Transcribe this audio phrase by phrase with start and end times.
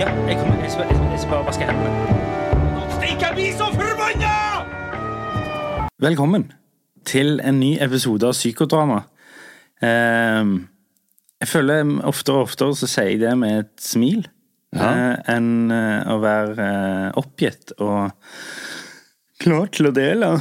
[0.00, 1.90] Ja, jeg, kommer, jeg, skal, jeg, skal- bare vaske hendene.
[2.94, 4.30] Stikk, jeg blir så forbanna!
[6.00, 6.46] Velkommen
[7.04, 9.02] til en ny episode av Psykodrama.
[9.84, 10.54] Ehm,
[11.44, 14.22] jeg føler oftere og oftere så sier jeg det med et smil,
[14.72, 14.88] ja.
[15.34, 18.08] enn eh, å være eh, oppgitt og
[19.44, 20.32] klar til å dele.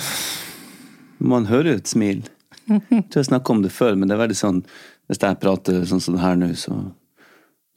[1.20, 2.24] Man hører jo et smil.
[2.70, 4.64] Jeg tror jeg snakket om det før, men det er veldig sånn
[5.10, 6.80] Hvis jeg prater sånn som det her nå, så,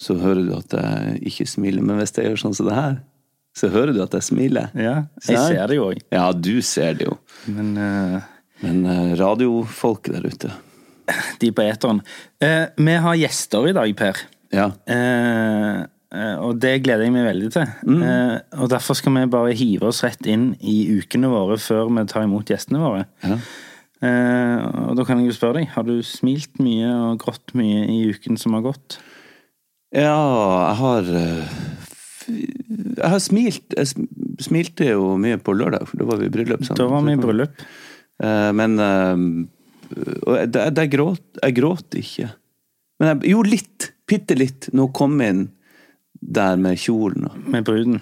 [0.01, 1.83] så hører du at jeg ikke smiler.
[1.83, 2.99] Men hvis jeg gjør sånn som det her,
[3.57, 4.71] så hører du at jeg smiler.
[4.75, 4.95] Ja,
[5.27, 5.53] jeg Sant?
[5.53, 7.19] ser det jo òg, Ja, du ser det jo.
[7.47, 8.21] men uh...
[8.63, 10.53] Men uh, radiofolk der ute
[11.43, 11.99] de på eteren.
[12.39, 14.21] Uh, vi har gjester i dag, Per.
[14.55, 14.69] Ja.
[16.45, 17.65] Og det gleder jeg meg veldig til.
[17.89, 22.05] Eh, og derfor skal vi bare hive oss rett inn i ukene våre før vi
[22.11, 23.07] tar imot gjestene våre.
[23.25, 23.39] ja.
[24.03, 28.01] Og da kan jeg jo spørre deg, har du smilt mye og grått mye i
[28.13, 28.99] uken som har gått?
[29.93, 30.17] Ja,
[30.71, 31.57] jeg har eh,
[32.97, 33.75] Jeg har smilt.
[33.77, 34.07] Jeg
[34.41, 36.81] smilte jo mye på lørdag, for da var vi i bryllup sammen.
[36.81, 37.65] Da var vi i bryllup.
[38.23, 39.27] Eh, Men eh,
[40.25, 42.31] og jeg, jeg, gråt, jeg gråt ikke.
[43.01, 43.91] Men jeg, jo, litt.
[44.09, 44.71] Bitte litt.
[44.73, 45.43] Når hun kom inn
[46.23, 47.29] der med kjolen.
[47.53, 48.01] Med bruden.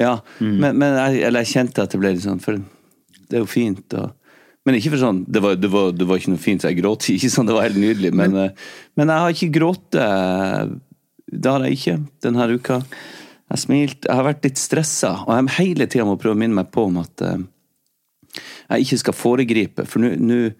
[0.00, 3.40] Ja, men, men jeg, eller jeg kjente at det ble litt sånn For det er
[3.42, 3.94] jo fint.
[3.96, 4.12] Og,
[4.68, 6.80] men ikke for sånn det var, det, var, det var ikke noe fint, så jeg
[6.82, 7.48] gråt ikke sånn.
[7.48, 8.12] Det var helt nydelig.
[8.16, 8.52] Men, men,
[8.96, 10.00] men jeg har ikke grått
[11.32, 12.80] Det har jeg ikke denne uka.
[13.50, 14.04] Jeg har.
[14.06, 16.86] Jeg har vært litt stressa, og jeg hele tida må prøve å minne meg på
[16.88, 17.38] om at eh,
[18.70, 19.86] jeg ikke skal foregripe.
[19.86, 20.54] For nå nå-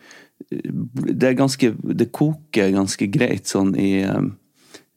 [0.50, 1.30] Det
[1.96, 4.20] Det koker ganske greit sånn i eh,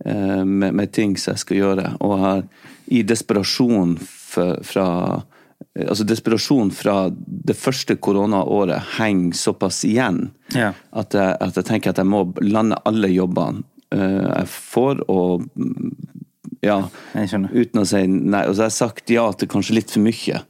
[0.06, 1.98] eh, med, med ting som jeg skal gjøre.
[2.02, 2.44] Og har
[2.92, 3.98] i desperasjon
[4.64, 5.24] fra
[5.80, 10.74] Altså desperasjon fra det første koronaåret henger såpass igjen Ja.
[10.94, 15.46] at, jeg, at jeg tenker at jeg må lande alle jobbene eh, jeg får, og
[16.66, 16.82] ja,
[17.16, 18.44] uten å si nei.
[18.48, 20.42] Og så har jeg sagt ja til kanskje litt for mye.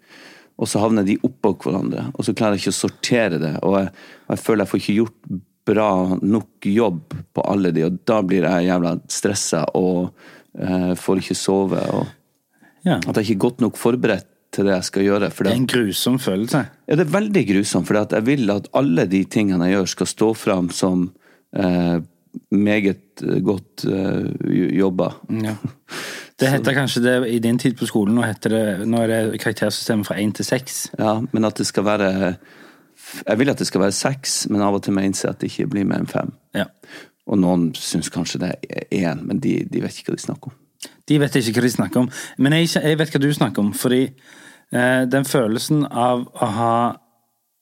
[0.60, 3.54] Og så havner de oppå hverandre, og så klarer jeg ikke å sortere det.
[3.64, 3.94] Og jeg,
[4.34, 5.38] jeg føler jeg får ikke gjort
[5.70, 5.90] bra
[6.20, 10.10] nok jobb på alle de, og da blir jeg jævla stressa og
[10.58, 11.84] eh, får ikke sove.
[11.94, 12.16] Og
[12.88, 12.96] Ja.
[12.96, 15.28] at jeg ikke er godt nok forberedt til det jeg skal gjøre.
[15.30, 16.62] Det, er en grusom følelse.
[16.88, 20.10] ja, det er veldig grusom, for jeg vil at alle de tingene jeg gjør, skal
[20.10, 21.04] stå fram som
[21.54, 22.00] eh,
[22.52, 24.26] meget godt uh,
[24.78, 25.12] jobba.
[25.30, 25.56] Ja.
[26.40, 29.42] Det heter kanskje det i din tid på skolen, nå, heter det, nå er det
[29.42, 30.88] karaktersystemet fra én til seks.
[31.00, 32.36] Ja, men at det skal være
[33.26, 35.40] Jeg vil at det skal være seks, men av og til må jeg innse at
[35.42, 36.34] det ikke blir mer enn fem.
[36.54, 36.68] Ja.
[37.30, 40.52] Og noen syns kanskje det er én, men de, de vet ikke hva de snakker
[40.52, 40.58] om.
[41.10, 42.10] De vet ikke hva de snakker om.
[42.38, 46.74] Men jeg, jeg vet hva du snakker om, fordi eh, den følelsen av å ha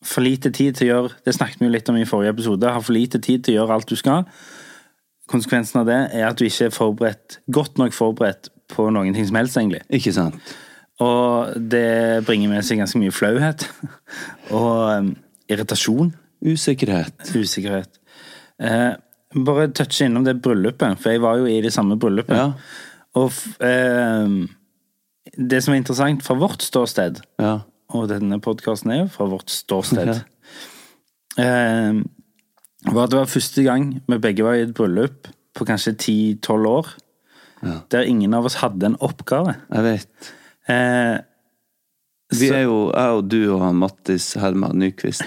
[0.06, 2.72] for lite tid til å gjøre Det snakket vi jo litt om i forrige episode.
[2.72, 4.28] Ha for lite tid til å gjøre alt du skal.
[5.28, 9.28] Konsekvensen av det er at du ikke er forberedt, godt nok forberedt på noen ting
[9.28, 9.82] som helst, egentlig.
[9.94, 10.36] Ikke sant?
[11.04, 13.68] Og det bringer med seg ganske mye flauhet.
[14.58, 15.12] Og um,
[15.52, 16.14] irritasjon.
[16.48, 17.32] Usikkerhet.
[17.36, 18.00] Usikkerhet.
[18.64, 18.94] Eh,
[19.46, 22.38] bare touche innom det bryllupet, for jeg var jo i det samme bryllupet.
[22.38, 22.52] Ja.
[23.20, 23.34] Og
[23.68, 24.38] eh,
[25.38, 27.58] det som er interessant fra vårt ståsted, Ja.
[27.94, 30.14] og denne podkasten er jo fra vårt ståsted,
[31.38, 31.44] Ja.
[31.44, 32.04] eh,
[32.94, 35.28] var at det var første gang vi begge var i et bryllup
[35.58, 36.88] på kanskje 10-12 år,
[37.64, 37.80] Ja.
[37.90, 39.56] der ingen av oss hadde en oppgave.
[39.74, 40.34] Jeg vet.
[40.70, 41.18] Eh,
[42.32, 45.24] Vi så- er jo, jeg og du og han Mattis Herman Nyquist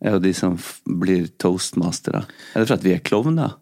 [0.00, 0.56] er jo de som
[0.86, 2.24] blir toastmastere.
[2.54, 3.54] Er det for at vi er klovner?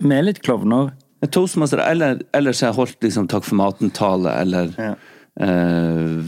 [0.00, 0.92] vi er litt klovner.
[1.28, 4.94] Toastmastere, eller så har jeg holdt liksom takk for maten-tale, eller Ja.
[5.40, 6.22] eh,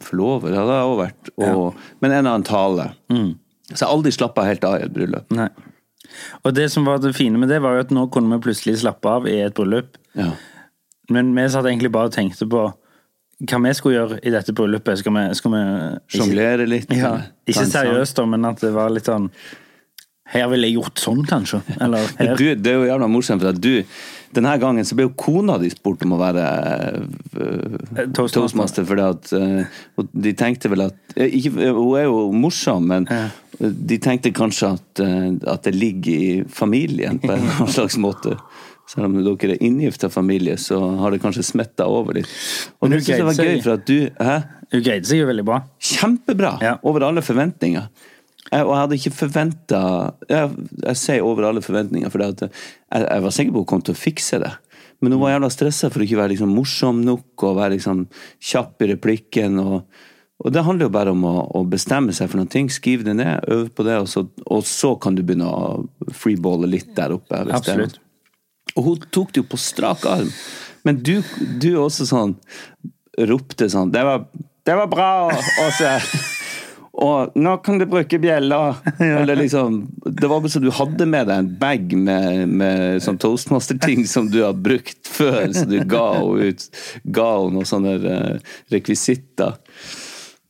[0.00, 1.30] forlover, ja, det har jeg også vært.
[1.56, 2.90] Og, Men en annen tale.
[3.10, 3.38] Mm.
[3.72, 5.28] Så jeg aldri slappa helt av i et bryllup.
[5.36, 5.48] Nei.
[6.46, 8.78] Og det som var det fine med det, var jo at nå kunne vi plutselig
[8.82, 9.98] slappe av i et bryllup.
[10.16, 10.30] Ja.
[11.12, 12.66] Men vi satt egentlig bare og tenkte på
[13.38, 14.98] hva vi skulle gjøre i dette bryllupet.
[14.98, 15.62] Skal vi, skal vi
[16.16, 16.90] Sjonglere litt.
[16.96, 17.14] Ja,
[17.46, 19.28] ikke seriøst, da, men at det var litt sånn
[20.28, 21.62] Her ville jeg gjort sånn, kanskje.
[21.80, 22.34] Eller her.
[22.36, 23.82] Du, det er jo jævla morsomt, for at du
[24.36, 28.34] denne gangen så ble jo kona di spurt om å være uh, Toastmaster.
[28.34, 33.06] toastmaster, fordi at uh, og De tenkte vel at ikke, Hun er jo morsom, men
[33.08, 33.22] Ja.
[33.58, 35.00] de tenkte kanskje at,
[35.48, 38.36] at det ligger i familien på en slags måte.
[38.88, 42.28] Selv om dere er inngifta familie, så har det kanskje smitta over litt.
[42.78, 43.98] Og Men det synes det var gøy, for at du?
[44.76, 45.58] Hun greide seg jo veldig bra.
[45.80, 46.52] Kjempebra!
[46.64, 46.76] Ja.
[46.86, 47.88] Over alle forventninger.
[48.48, 49.80] Jeg, og jeg hadde ikke forventa
[50.30, 52.50] jeg, jeg sier over alle forventninger, for jeg,
[53.04, 54.54] jeg var sikker på hun kom til å fikse det.
[55.00, 58.06] Men hun var jævla stressa for å ikke være liksom morsom nok og være liksom
[58.50, 59.60] kjapp i replikken.
[59.62, 60.00] Og,
[60.42, 62.70] og det handler jo bare om å, å bestemme seg for noen ting.
[62.72, 66.70] Skrive det ned, øve på det, og så, og så kan du begynne å freeballe
[66.70, 67.44] litt der oppe.
[67.46, 68.00] Absolutt.
[68.74, 70.32] Og hun tok det jo på strak arm.
[70.86, 71.18] Men du,
[71.62, 72.34] du også sånn
[73.28, 74.28] ropte sånn Det var,
[74.66, 75.12] det var bra!
[75.28, 75.96] Og så
[76.98, 78.74] og nå kan du bruke bjella!
[78.98, 84.02] Eller liksom Det var så du hadde med deg en bag med, med sånn toastmaster-ting
[84.10, 86.66] som du har brukt før, så du ga henne ut
[87.04, 89.56] Ga henne noen sånne eh, rekvisitter.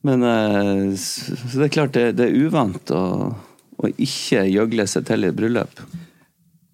[0.07, 3.03] Men eh, så så det er klart, det, det er uvant å,
[3.77, 5.81] å ikke gjøgle seg til i et bryllup.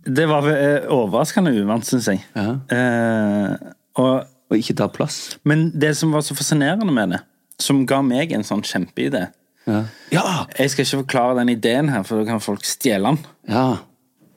[0.06, 2.22] Det var eh, overraskende uvant, syns jeg.
[2.38, 2.52] Ja.
[2.70, 5.40] Eh, og, Og ikke ta plass.
[5.44, 7.26] men det som var så fascinerende med det,
[7.60, 9.28] som ga meg en sånn kjempeidé
[9.66, 9.82] Ja.
[10.14, 10.24] ja.
[10.60, 13.28] Jeg skal ikke forklare den ideen her, for da kan folk stjele den.
[13.50, 13.68] ja.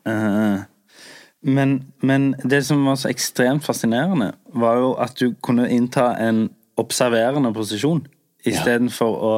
[0.09, 0.67] Eh,
[1.43, 6.49] men, men det som var så ekstremt fascinerende, var jo at du kunne innta en
[6.79, 8.03] observerende posisjon
[8.47, 9.33] istedenfor å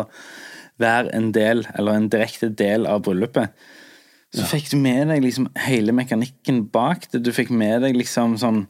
[0.81, 3.53] være en del, eller en direkte del av bryllupet.
[4.33, 7.25] Så fikk du med deg liksom hele mekanikken bak det.
[7.27, 8.63] Du fikk med deg liksom sånn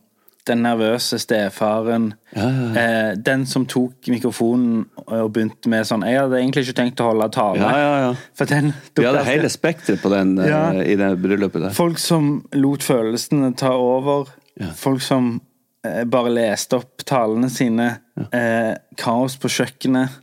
[0.48, 2.12] den nervøse stefaren.
[2.34, 7.08] Eh, den som tok mikrofonen og begynte med sånn Jeg hadde egentlig ikke tenkt å
[7.10, 7.58] holde tale.
[7.60, 8.14] Ja, ja, ja.
[8.38, 10.62] For den Vi hadde hele spekteret på den eh, Ja.
[10.72, 11.75] i det bryllupet der.
[11.76, 14.31] Folk som lot følelsene ta over.
[14.76, 15.40] Folk som
[15.84, 17.90] eh, bare leste opp talene sine.
[18.32, 20.19] Eh, kaos på kjøkkenet.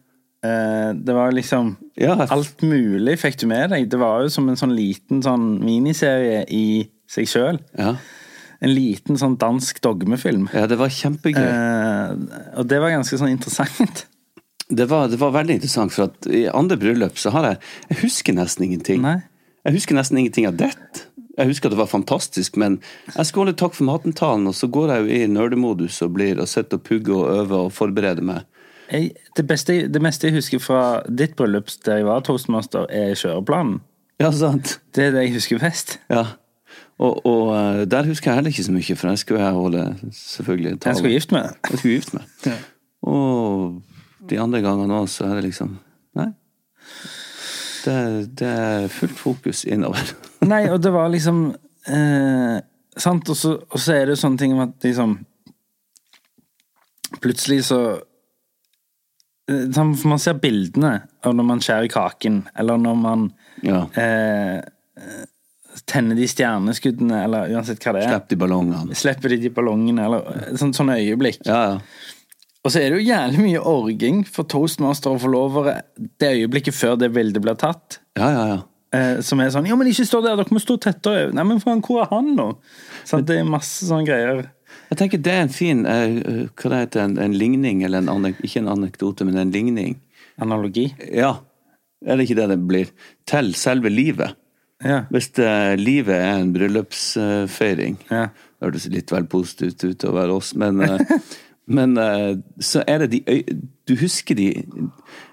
[0.46, 2.14] Eh, det var liksom Ja.
[2.30, 3.90] Alt mulig fikk du med deg.
[3.90, 7.60] Det var jo som en sånn liten sånn miniserie i seg sjøl.
[7.80, 7.96] Ja.
[8.64, 10.48] En liten sånn dansk dogmefilm.
[10.54, 11.44] ja, det var kjempegøy.
[11.46, 12.14] Eh,
[12.58, 14.08] og det var ganske sånn interessant.
[14.68, 17.60] Det, var, det var veldig interessant, for at i andre bryllup så har jeg
[17.92, 19.04] Jeg husker nesten ingenting.
[19.06, 19.22] Nei.
[19.68, 20.74] Jeg husker nesten ingenting av det.
[21.38, 22.80] Jeg husker at det var fantastisk, men
[23.14, 26.50] jeg holde takk for maten-talen, og så går jeg jo i nerdemodus og blir og
[26.50, 28.48] sitter og pugger og øver og forbereder meg.
[28.90, 33.14] Jeg, det, beste, det meste jeg husker fra ditt bryllup der jeg var toastmaster, er
[33.20, 33.82] kjøreplanen.
[34.24, 34.80] Ja, sant?
[34.96, 36.00] Det er det jeg husker best.
[36.10, 36.24] Ja.
[37.00, 39.84] Og, og eh, der husker jeg heller ikke så mye, for jeg skulle jeg holde
[40.18, 41.52] selvfølgelig Jeg skulle gifte meg.
[41.70, 42.64] Jeg skulle gifte meg.
[43.08, 43.84] Og
[44.30, 45.76] de andre gangene òg, så er det liksom
[46.18, 46.32] Nei.
[47.86, 47.98] Det,
[48.40, 50.10] det er fullt fokus innover.
[50.52, 51.46] Nei, og det var liksom
[51.88, 52.58] eh,
[52.98, 55.20] Sant, og så, og så er det jo sånne ting om at liksom
[57.22, 57.80] Plutselig så
[59.52, 59.78] eh,
[60.10, 63.28] Man ser bildene av når man skjærer kaken, eller når man
[63.64, 63.86] Ja.
[63.98, 64.58] eh,
[64.98, 65.26] eh,
[65.86, 68.14] tenner de stjerneskuddene, eller uansett hva det er.
[68.14, 68.98] Slipper de ballongene.
[68.98, 71.44] Slipper de de ballongene, eller eh, sånn, sånne øyeblikk.
[71.48, 72.16] Ja, ja.
[72.66, 75.78] Og så er det jo jævlig mye orging for toastmaster og forlovere
[76.20, 78.02] det øyeblikket før det bildet blir tatt.
[78.20, 78.58] Ja, ja, ja.
[78.96, 81.30] Eh, som er sånn Ja, men ikke stå der, dere må stå tettere.
[81.36, 82.50] Nei, men faen, hvor er han nå?
[83.08, 84.46] Sånn, det er masse sånne greier.
[84.88, 88.30] Jeg tenker det er en fin eh, Hva det heter en, en ligning, eller en
[88.32, 89.98] ikke en anekdote, men en ligning.
[90.44, 90.90] Analogi.
[91.12, 91.38] Ja.
[92.06, 92.92] Er det ikke det det blir?
[93.28, 94.36] Til selve livet.
[94.84, 95.02] Ja.
[95.10, 98.28] Hvis eh, livet er en bryllupsfeiring Ja.
[98.58, 101.02] Det hørtes litt vel positivt ut å være oss, men, eh,
[101.78, 103.42] men eh, så er det de.
[103.90, 104.48] Du husker de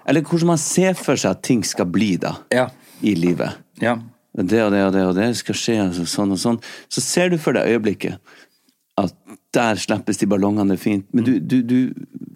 [0.05, 2.35] Eller hvordan man ser for seg at ting skal bli, da.
[2.53, 2.69] Ja.
[3.01, 3.61] I livet.
[3.81, 3.99] ja.
[4.35, 6.57] Det og det og det og det skal skje, altså, sånn og sånn.
[6.91, 8.19] Så ser du for deg øyeblikket
[9.55, 11.77] der slippes de ballongene fint, men du, du, du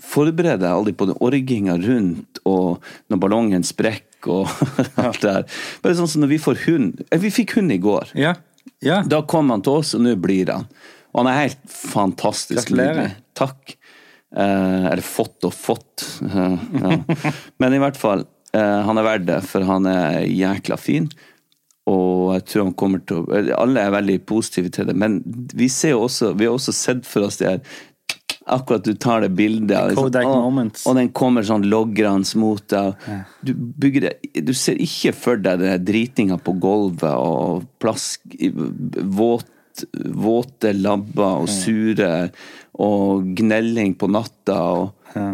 [0.03, 2.79] forbereder deg aldri på den orginga rundt, og
[3.11, 4.49] når ballongen sprekker og
[5.03, 5.45] alt det der.
[5.83, 7.03] Bare sånn som når vi får hund.
[7.09, 8.11] Eh, Vi fikk hund i går.
[8.19, 8.33] Ja.
[8.83, 9.01] ja.
[9.07, 10.65] Da kom han til oss, og nå blir han.
[11.13, 13.13] Og han er helt fantastisk nydelig.
[13.39, 13.75] Takk.
[14.35, 16.03] Eh, eller fått og fått.
[16.27, 16.99] Eh, ja.
[17.63, 21.07] Men i hvert fall, eh, han er verdt det, for han er jækla fin.
[21.89, 25.19] Og jeg tror han kommer til å Alle er veldig positive til det, men
[25.57, 27.61] vi også Vi har også sett for oss det her
[28.49, 30.33] Akkurat du tar det bildet liksom, og-
[30.89, 32.95] Og den kommer sånn logrende mot deg.
[33.45, 34.13] Du, bygger det,
[34.45, 38.21] du ser ikke for deg den dritinga på gulvet og plask
[39.19, 39.45] våt,
[40.03, 42.31] våte labber og sure
[42.79, 44.57] og gnelling på natta.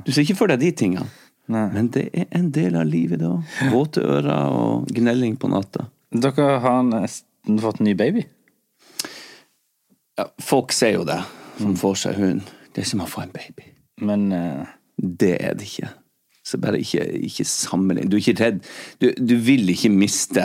[0.04, 1.08] Du ser ikke for deg de tingene.
[1.48, 1.70] Nei.
[1.72, 3.38] Men det er en del av livet, da.
[3.72, 5.88] Våte ører og gnelling på natta.
[6.24, 8.26] Dere har nesten fått en ny baby.
[10.16, 11.20] Ja, folk ser jo det,
[11.60, 12.56] som får seg hund.
[12.76, 13.72] Det er som å få en baby.
[14.04, 14.66] Men uh...
[14.96, 15.90] Det er det ikke.
[16.46, 18.10] Så bare ikke, ikke sammenlign.
[18.10, 18.60] Du er ikke redd.
[19.02, 20.44] Du, du vil ikke miste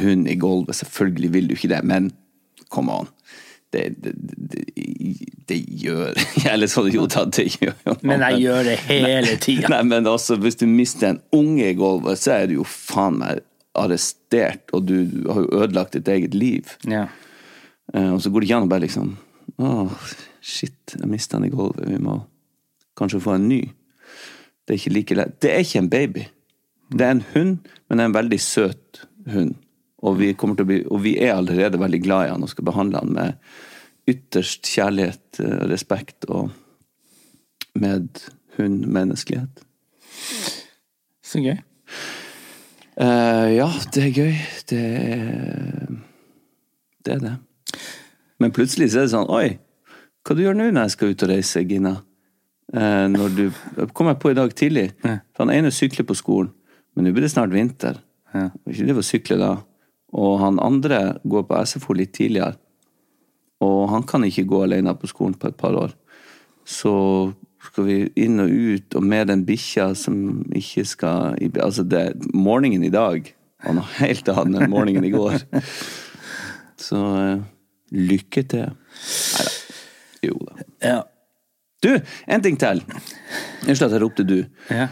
[0.00, 0.78] hunden i gulvet.
[0.78, 2.12] Selvfølgelig vil du ikke det, men
[2.70, 3.10] come on.
[3.72, 4.12] det, det,
[4.52, 4.64] det,
[5.48, 6.12] det gjør
[6.52, 9.70] Eller sånn, jo da, det gjør jo Men jeg gjør det hele tida.
[9.72, 13.20] Nei, men altså, hvis du mister en unge i gulvet, så er du jo faen
[13.22, 13.42] meg
[13.78, 16.74] arrestert, og du, har jo ødelagt ditt eget liv.
[16.88, 17.06] Ja.
[17.94, 19.14] Uh, og så går det ikke an å bare liksom
[19.62, 19.70] Å,
[20.40, 21.84] shit, jeg mista den i gulvet.
[21.90, 22.20] Vi må
[22.98, 23.60] kanskje få en ny.
[24.64, 25.34] Det er ikke like lett.
[25.42, 26.24] Det er ikke en baby.
[26.92, 29.02] Det er en hund, men det er en veldig søt
[29.32, 29.54] hund.
[30.02, 33.12] Og vi, bli, og vi er allerede veldig glad i han og skal behandle han
[33.14, 33.52] med
[34.10, 36.50] ytterst kjærlighet, eh, respekt og
[37.78, 39.62] medhund-menneskelighet.
[41.22, 41.60] Så gøy.
[43.02, 44.34] Eh, ja, det er gøy.
[44.70, 45.98] Det er
[47.02, 47.16] det.
[47.16, 47.34] Er det.
[48.38, 49.56] Men plutselig så er det sånn Oi,
[50.22, 51.96] hva du gjør nå når jeg skal ut og reise, Gina?
[52.72, 53.42] Uh, når du
[53.92, 54.86] kom jeg på i dag tidlig.
[55.02, 55.18] Ja.
[55.34, 56.52] For han ene sykler på skolen,
[56.94, 57.98] men nå blir det snart vinter.
[58.32, 58.46] Ja.
[58.68, 59.50] Ikke drive og sykle da.
[60.12, 62.54] Og han andre går på SFO litt tidligere.
[63.62, 65.92] Og han kan ikke gå alene på skolen på et par år.
[66.64, 66.94] Så
[67.62, 72.84] skal vi inn og ut, og med den bikkja som ikke skal Altså, det morgenen
[72.84, 73.28] i dag
[73.62, 75.44] var noe helt annet enn morgenen i går.
[76.82, 77.42] Så uh,
[77.94, 78.72] lykke til.
[78.72, 79.52] Nei da.
[80.22, 80.66] Jo da.
[80.82, 80.98] Ja.
[81.82, 81.90] Du,
[82.30, 82.82] en ting til.
[83.66, 84.42] Unnskyld at jeg ropte du.
[84.70, 84.90] ja.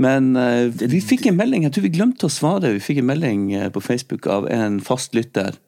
[0.00, 3.10] Men uh, vi fikk en melding, jeg tror vi glemte å svare, vi fikk en
[3.10, 5.58] melding eh, på Facebook av en fast lytter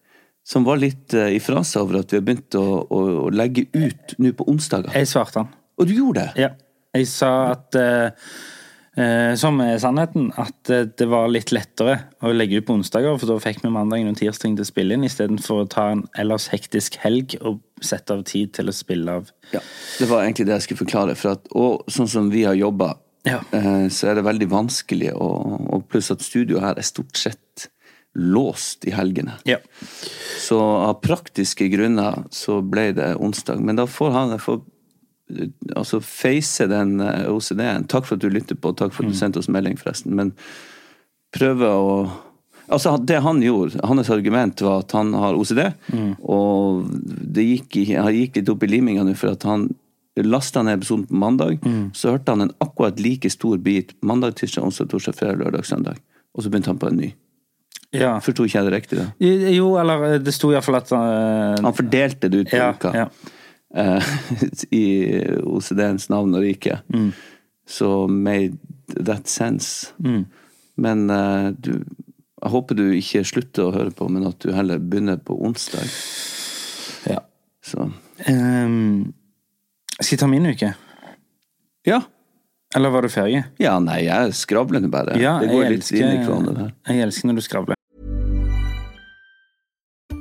[0.40, 3.66] som var litt uh, ifra seg over at vi har begynt å, å, å legge
[3.76, 4.94] ut nå på onsdager.
[4.96, 5.52] Jeg svarte han.
[5.78, 6.42] Og du gjorde det?
[6.46, 6.50] Ja.
[6.92, 8.10] Jeg sa at eh,
[9.00, 13.16] eh, Som er sannheten, at eh, det var litt lettere å legge ut på onsdager,
[13.18, 16.04] for da fikk vi mandagen og tirsdagen til å spille inn, istedenfor å ta en
[16.20, 19.30] ellers hektisk helg og sette av tid til å spille av.
[19.54, 19.62] Ja.
[19.98, 21.16] Det var egentlig det jeg skulle forklare.
[21.18, 22.92] For at, og sånn som vi har jobba,
[23.24, 23.40] Ja.
[23.56, 27.68] eh, så er det veldig vanskelig, og, og pluss at studioet her er stort sett
[28.14, 29.38] låst i helgene.
[29.48, 29.56] Ja.
[30.42, 33.62] Så av praktiske grunner så ble det onsdag.
[33.64, 34.58] Men da får han får,
[35.76, 37.88] altså face den eh, OCD-en.
[37.90, 40.14] Takk for at du lytter på, takk for at du sendte oss melding, forresten.
[40.18, 40.34] Men
[41.36, 41.96] prøve å
[42.72, 45.58] Altså, det han gjorde, hans argument var at han har OCD,
[46.22, 49.66] og det gikk, han gikk litt opp i liminga nå, for at han
[50.16, 51.58] lasta ned episoden på mandag,
[51.92, 56.00] så hørte han en akkurat like stor bit mandag, tirsdag, onsdag, torsdag, fredag, lørdag, søndag.
[56.32, 57.10] Og så begynte han på en ny.
[57.92, 58.14] ja.
[58.24, 58.98] Forsto ikke jeg det riktig?
[59.02, 59.06] da?
[59.52, 62.92] Jo, eller eh, det sto iallfall at uh, Han fordelte det ut på ja, uka.
[62.96, 63.08] ja.
[63.74, 64.12] Eh,
[64.70, 64.84] i
[65.42, 66.80] OCD-ens navn og rike.
[67.68, 68.58] Så made
[69.06, 69.92] that sense.
[70.76, 71.74] Men eh, du
[72.42, 75.86] Jeg håper du ikke slutter å høre på, men at du heller begynner på onsdag.
[77.06, 77.20] ja.
[77.62, 77.90] Så
[78.26, 79.12] Ehm,
[80.00, 80.72] skal jeg ta min uke?
[81.86, 82.00] Ja.
[82.74, 83.44] Eller var du ferdig?
[83.62, 85.14] Ja, nei, jeg skravler nå bare.
[85.20, 86.72] Ja, det går litt inn i elsker, der.
[86.88, 87.78] jeg elsker når du skravler.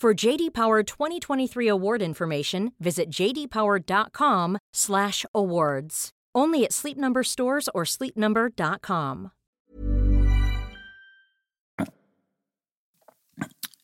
[0.00, 6.10] For JD Power 2023 award information, visit jdpower.com/awards.
[6.34, 9.30] Only at Sleep Number stores or sleepnumber.com.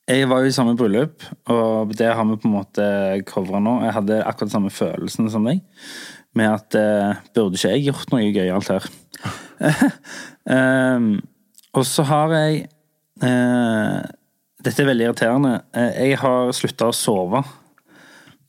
[0.08, 3.85] Jeg var jo i samme bryllup, og det har vi på en måte covra nå.
[3.85, 5.61] Jeg hadde akkurat samme følelsen som deg,
[6.32, 8.88] med at eh, burde ikke jeg gjort noe gøyalt her?
[10.49, 11.20] um,
[11.76, 12.73] og så har jeg
[13.20, 14.00] eh,
[14.66, 15.54] Dette er veldig irriterende.
[15.78, 17.44] Eh, jeg har slutta å sove.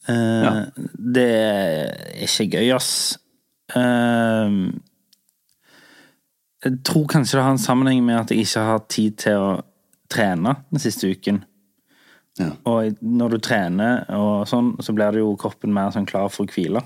[0.07, 0.51] Ja.
[0.97, 1.89] Det er
[2.25, 2.91] ikke gøy, ass.
[3.75, 4.53] Eh,
[6.65, 9.37] jeg tror kanskje det har en sammenheng med at jeg ikke har hatt tid til
[9.43, 9.51] å
[10.11, 11.43] trene den siste uken.
[12.39, 12.51] Ja.
[12.69, 16.45] Og når du trener og sånn, så blir det jo kroppen mer sånn klar for
[16.45, 16.83] å hvile.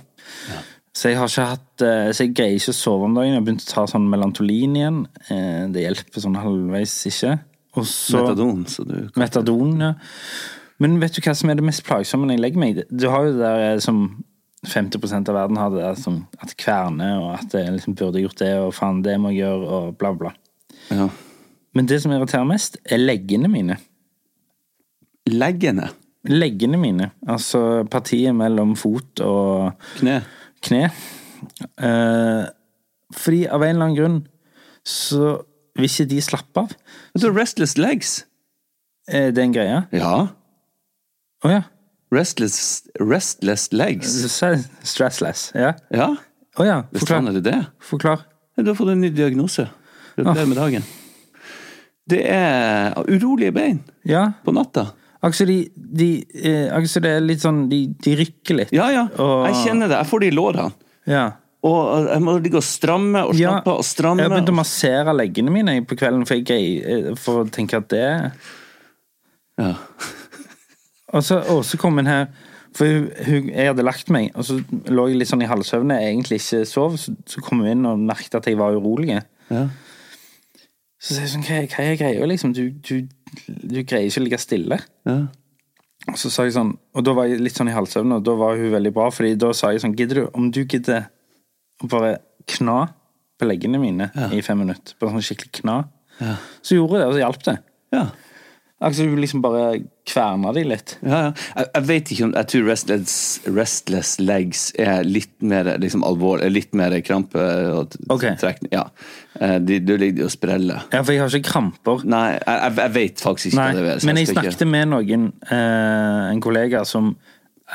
[0.95, 3.31] Så jeg har ikke hatt eh, Så jeg greier ikke å sove om dagen.
[3.31, 4.97] Jeg har begynt å ta sånn Melantolin igjen.
[5.31, 7.37] Eh, Det hjelper sånn halvveis ikke.
[7.79, 9.93] Og så Metadon, så du kan Metadon, ja.
[10.81, 12.79] Men vet du hva som er det mest plagsomme når jeg legger meg?
[12.89, 14.01] Du har jo det der eh, som
[14.67, 18.41] 50% av verden har det der som at kverner, og at jeg liksom burde gjort
[18.41, 20.33] det, og faen, det må jeg gjøre, og bla, bla.
[20.91, 21.07] Ja.
[21.77, 23.77] Men det som irriterer mest, er leggene mine.
[25.31, 25.87] Leggene.
[26.29, 27.11] Leggene mine.
[27.29, 30.19] Altså partiet mellom fot og Kne.
[30.61, 30.83] kne.
[31.81, 32.43] Eh,
[33.17, 34.19] fordi av en eller annen grunn
[34.85, 35.39] så
[35.75, 36.73] vil ikke de slappe av.
[37.13, 38.25] Men Du restless legs.
[39.07, 39.83] Er det en greie?
[39.91, 40.27] Ja.
[41.43, 41.61] Å ja.
[42.11, 44.11] Restless, restless legs.
[44.83, 45.51] Stressless.
[45.55, 45.73] Ja.
[45.95, 46.09] Ja,
[46.59, 46.81] Å ja.
[46.91, 47.29] hvis Forklar.
[47.37, 47.57] er det?
[47.79, 48.25] Forklar.
[48.57, 49.69] Du har fått en ny diagnose.
[50.17, 50.83] Gratulerer med dagen.
[52.11, 54.33] Det er urolige bein Ja.
[54.43, 54.89] på natta.
[55.23, 56.09] Akkurat de, de
[56.43, 58.71] eh, akkurat som det er litt sånn De, de rykker litt.
[58.73, 59.03] Ja, ja.
[59.21, 59.97] Og- Jeg kjenner det.
[60.01, 60.73] Jeg får det i lårene.
[61.07, 61.25] Ja.
[61.67, 64.23] Og jeg må ligge og stramme og slappe ja, og stramme.
[64.23, 67.91] Jeg har begynt å massere leggene mine på kvelden for, jeg for å tenke at
[67.93, 68.07] det
[69.61, 69.75] Ja.
[71.11, 72.29] Og så så kom hun her,
[72.71, 75.97] for hun, hun, jeg hadde lagt meg, og så lå jeg litt sånn i halvsøvne,
[75.99, 79.17] jeg egentlig ikke sov, så, så kom hun inn og merket at jeg var urolig.
[79.51, 79.65] Ja.
[81.01, 82.55] Så sier jeg sånn, hva, hva er greia, liksom?
[82.55, 83.09] Du, du,
[83.43, 84.79] du greier ikke å ligge stille.
[85.09, 85.17] Ja.
[86.07, 88.37] Og så sa jeg sånn, og da var jeg litt sånn i halvsøvne, og da
[88.39, 91.11] var hun veldig bra, fordi da sa jeg sånn, gidder du, om du gidder
[91.87, 92.79] å bare kna
[93.41, 95.79] på leggene mine i fem minutter, bare sånn skikkelig kna,
[96.61, 97.55] så gjorde jeg det, og så hjalp det.
[97.95, 98.03] Ja.
[98.81, 100.95] Altså, du liksom bare kverna de litt.
[101.05, 101.31] Ja, ja.
[101.53, 106.47] Jeg, jeg vet ikke om Jeg tror restless, restless legs er litt mer liksom alvorlig
[106.49, 107.37] Litt mer krampe
[107.75, 108.31] og okay.
[108.33, 108.39] Ok.
[108.41, 108.71] trekning.
[108.73, 108.87] Ja.
[109.37, 110.87] Eh, De, du ligger og spreller.
[110.89, 112.01] Ja, for jeg har ikke kramper.
[112.09, 114.07] Nei, jeg, jeg, jeg vet faktisk ikke Nei, hva det er.
[114.09, 117.13] men jeg snakket ikke- med noen, eh, en kollega, som,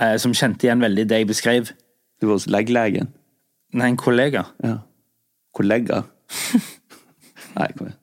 [0.00, 1.70] eh, som kjente igjen veldig det jeg beskrev.
[2.18, 3.12] Du var hos leggelegen?
[3.76, 4.46] Nei, en kollega.
[4.64, 4.78] Ja.
[5.56, 6.02] Kollega?
[7.58, 8.00] Nei, kom igjen.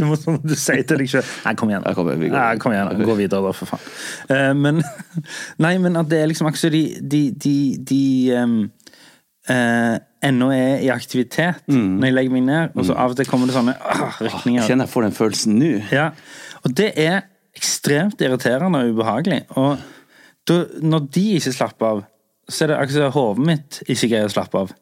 [0.00, 1.24] Det må sånn du sier til deg sjøl.
[1.44, 1.84] Nei, kom igjen.
[1.96, 2.32] Kom igjen.
[2.32, 3.88] Ja, kom igjen, Gå videre, da, for faen.
[4.32, 4.80] Eh, men
[5.64, 7.56] Nei, men at det er liksom akkurat de, de, de,
[7.90, 8.04] de
[8.40, 8.54] um,
[9.50, 13.28] uh, ennå er i aktivitet når jeg legger meg ned, og så av og til
[13.28, 14.64] kommer det sånne uh, rykninger.
[14.68, 15.70] kjenner jeg får den følelsen nå.
[15.92, 16.10] Ja,
[16.64, 17.22] og det er
[17.56, 19.42] ekstremt irriterende og ubehagelig.
[19.60, 19.80] Og
[20.48, 22.02] da, når de ikke slapper av,
[22.50, 24.72] så er det akkurat som hodet mitt ikke greier å slappe av.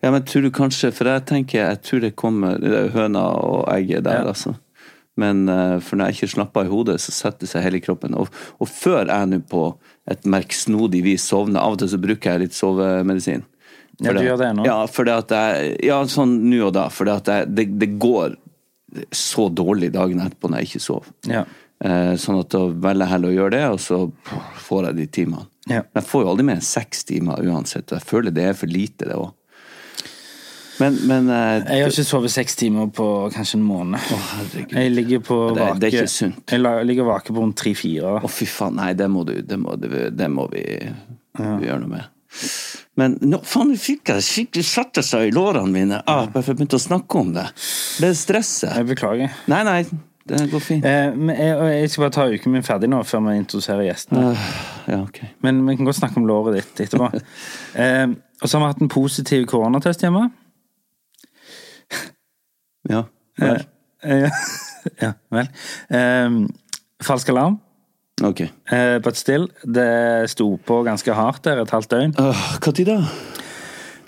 [0.00, 3.24] Ja, men tror du kanskje For jeg tenker, jeg tror det kommer det er høna
[3.44, 4.30] og egget der, Ja.
[4.32, 4.54] altså.
[5.20, 8.16] Men eh, for når jeg ikke slapper av i hodet, så setter seg hele kroppen.
[8.18, 8.26] Og,
[8.58, 9.60] og før jeg nå på
[10.10, 13.44] et merksnodig vis sovner, av og til så bruker jeg litt sovemedisin.
[14.02, 14.64] Ja, du gjør det nå?
[14.66, 16.88] Ja, for det at jeg, ja, sånn nå og da.
[16.90, 18.34] For det det, det går
[19.14, 21.12] så dårlig dagen etterpå når jeg ikke sover.
[21.30, 21.44] Ja.
[21.84, 23.98] Eh, sånn at da velger jeg heller å gjøre det, og så
[24.64, 25.48] får jeg de timene.
[25.68, 25.82] Ja.
[25.84, 28.56] Men jeg får jo aldri mer enn seks timer uansett, og jeg føler det er
[28.56, 29.32] for lite, det òg.
[30.80, 34.00] Men, men uh, Jeg har ikke sovet seks timer på kanskje en måned.
[34.00, 34.16] Å,
[34.72, 36.40] jeg ligger på Det vake det er ikke sunt.
[36.50, 38.16] Jeg ligger vake på rundt tre-fire.
[38.18, 38.80] Å, fy faen.
[38.80, 40.64] Nei, det må du Det må, det, det må vi,
[41.38, 42.10] vi gjøre noe med.
[42.98, 46.52] Men nå faen, jeg fikk jeg skikkelig satte seg i lårene mine ah, bare for
[46.52, 47.46] jeg begynte å snakke om det.
[48.02, 48.74] Det er stresset.
[48.74, 49.38] Jeg beklager.
[49.50, 49.78] Nei, nei,
[50.28, 50.86] det går fint.
[50.88, 54.30] Eh, men jeg, jeg skal bare ta uken min ferdig nå, før vi introduserer gjestene.
[54.88, 55.28] Ja, okay.
[55.44, 57.10] Men vi kan godt snakke om låret ditt etterpå.
[57.82, 58.06] eh,
[58.40, 60.26] og så har vi hatt en positiv koronatest hjemme.
[62.88, 63.04] Ja.
[63.40, 63.62] Vel.
[64.04, 64.48] Eh,
[65.00, 65.52] ja, vel.
[66.00, 66.40] Eh,
[67.04, 67.60] falsk alarm.
[68.22, 68.40] Ok.
[68.46, 72.14] Eh, but still, det sto på ganske hardt der et halvt døgn.
[72.16, 72.98] Når da?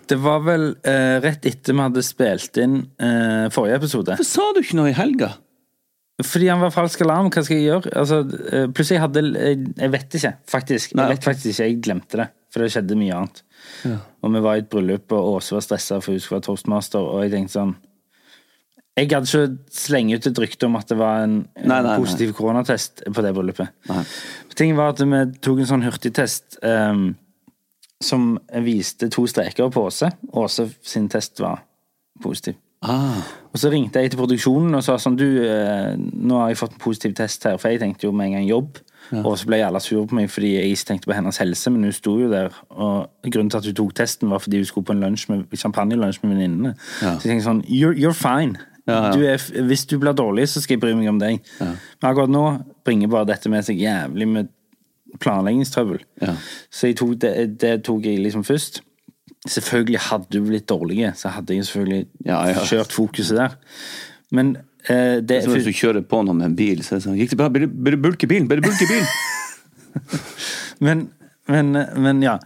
[0.07, 4.15] Det var vel eh, rett etter vi hadde spilt inn eh, forrige episode.
[4.15, 5.33] Hvorfor sa du ikke noe i helga?
[6.25, 7.91] Fordi han var falsk alarm, hva skal jeg gjøre?
[8.01, 10.95] Altså, eh, plutselig hadde jeg, jeg vet ikke, faktisk.
[10.97, 12.29] Jeg vet faktisk ikke, jeg glemte det.
[12.53, 13.43] For det skjedde mye annet.
[14.25, 17.05] Og vi var i et bryllup, og Åse var stressa for hun skulle være toastmaster,
[17.05, 17.75] og jeg tenkte sånn
[18.97, 21.91] Jeg gadd ikke slenge ut et rykte om at det var en, en Nei, nei,
[21.91, 21.99] nei.
[22.01, 23.75] positiv koronatest på det bryllupet.
[23.91, 27.11] Ting Tingen var at vi tok en sånn hurtigtest um,
[28.01, 30.09] som viste to streker på Åse.
[30.33, 31.61] Åse sin test var
[32.25, 32.57] positiv.
[32.87, 33.23] Ah,
[33.53, 36.77] Og så ringte jeg til produksjonen og sa sånn Du, eh, nå har jeg fått
[36.77, 38.79] en positiv test her, for jeg tenkte jo med en gang jobb.
[39.23, 41.85] Og så ble alle sure på meg fordi jeg ikke tenkte på hennes helse, men
[41.87, 42.55] hun sto jo der.
[42.71, 45.45] Og grunnen til at hun tok testen, var fordi hun skulle på en lunsj med,
[45.55, 46.73] champagnelunsj med venninnene.
[47.01, 48.59] Så jeg tenkte sånn You're, you're fine.
[48.87, 49.13] Ja, ja.
[49.15, 51.41] Du er, hvis du blir dårlig, så skal jeg bry meg om deg.
[51.59, 52.45] Men akkurat nå
[52.87, 54.53] bringer bare dette med seg jævlig med
[55.23, 56.03] planleggingstrøbbel.
[56.23, 56.35] Ja.
[56.71, 58.83] Så tok det, det tok jeg liksom først.
[59.51, 62.65] Selvfølgelig hadde du blitt dårlig, så hadde jeg selvfølgelig Ja, ja.
[62.67, 63.57] kjørt fokuset der.
[64.35, 64.57] Men
[64.89, 67.19] eh, det som hvis du kjører på noen med en bil, så er det sånn
[67.21, 67.49] Gikk det bra?
[67.53, 68.49] Bør du bulke bilen!
[68.51, 69.07] Bare bulke bilen!
[70.87, 71.07] men,
[71.49, 72.39] men, men ja.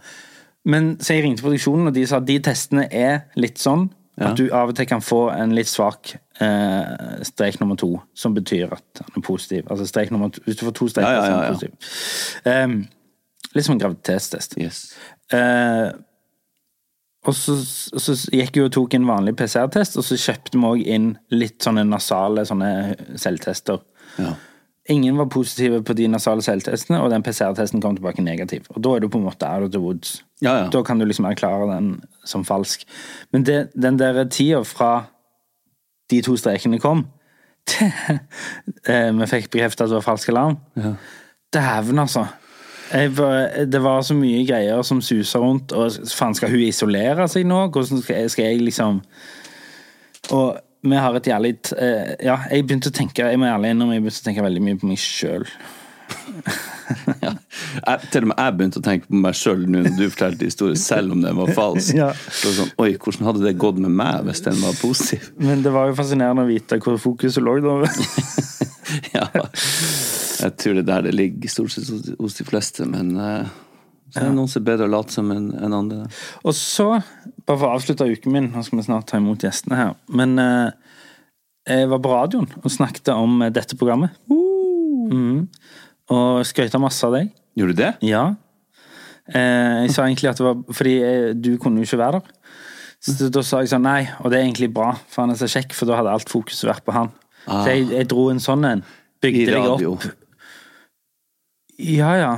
[0.63, 4.29] Men så jeg ringte produksjonen, og de sa at de testene er litt sånn Ja.
[4.29, 6.11] at du av og til kan få en litt svak
[6.43, 9.65] eh, strek nummer to, som betyr at han er positiv.
[9.71, 11.71] Altså strek nummer to, Hvis du får to streker, Ja, ja, så er han positiv.
[12.51, 12.75] Ehm,
[13.55, 14.57] litt som en graviditetstest.
[14.61, 14.81] Yes.
[15.33, 15.89] Eh,
[17.21, 17.55] og så,
[18.01, 21.61] så gikk jeg og tok en vanlig PCR-test, og så kjøpte vi òg inn litt
[21.61, 22.71] sånne nasale sånne
[23.21, 23.83] selvtester.
[24.17, 24.33] Ja.
[24.89, 28.65] Ingen var positive på de nasale selvtestene, og den PCR-testen kom tilbake negativ.
[28.73, 30.23] Og da er du på en måte out of the woods.
[30.41, 30.67] Ja, ja.
[30.73, 31.91] Da kan du liksom erklære den
[32.25, 32.87] som falsk.
[33.31, 34.91] Men det, den der tida fra
[36.09, 37.05] de to strekene kom,
[37.69, 37.91] til
[38.89, 40.57] eh, vi fikk bekreftet at det var falsk alarm,
[41.53, 42.25] dæven altså.
[42.91, 47.45] Var, det var så mye greier som suser rundt, og faen, skal hun isolere seg
[47.47, 47.61] nå?
[47.71, 48.99] Hvordan skal jeg, skal jeg liksom
[50.35, 53.95] Og vi har et jævlig eh, Ja, jeg begynte å tenke Jeg må ærlig innrømme,
[53.95, 55.47] jeg begynte å tenke veldig mye på meg sjøl.
[57.21, 57.29] Ja.
[57.87, 60.47] Jeg, til og med jeg begynte å tenke på meg sjøl nå når du fortalte
[60.49, 61.93] historien, selv om den var falsk.
[61.95, 62.09] Ja.
[62.35, 65.29] Så sånn, Oi, hvordan hadde det gått med meg hvis den var positiv?
[65.39, 67.57] Men det var jo fascinerende å vite hvor fokuset lå.
[67.63, 67.79] da.
[69.15, 69.23] Ja.
[70.41, 71.87] Jeg tror det er der det ligger stort sett
[72.19, 73.47] hos- de fleste, men uh,
[74.11, 76.09] så er det noen som er bedre å late som enn en andre.
[76.43, 76.89] Og så,
[77.47, 80.35] bare for å avslutte uken min, nå skal vi snart ta imot gjestene her, men
[80.41, 80.73] uh,
[81.69, 84.17] jeg var på radioen og snakket om eh, dette programmet.
[84.27, 85.47] Mhm.
[86.11, 87.31] Og skrøyta masse av deg.
[87.59, 87.91] Gjorde du det?
[88.07, 88.25] Ja.
[89.31, 92.37] Eh, jeg sa egentlig at det var fordi eh, du kunne jo ikke være der.
[93.01, 95.47] Så da sa jeg sånn nei, og det er egentlig bra, for han er så
[95.49, 97.09] kjekk, for da hadde alt fokuset vært på han.
[97.47, 98.83] Så jeg, jeg dro en sånn en.
[99.21, 100.05] Bygde deg opp.
[101.81, 102.33] Ja, ja.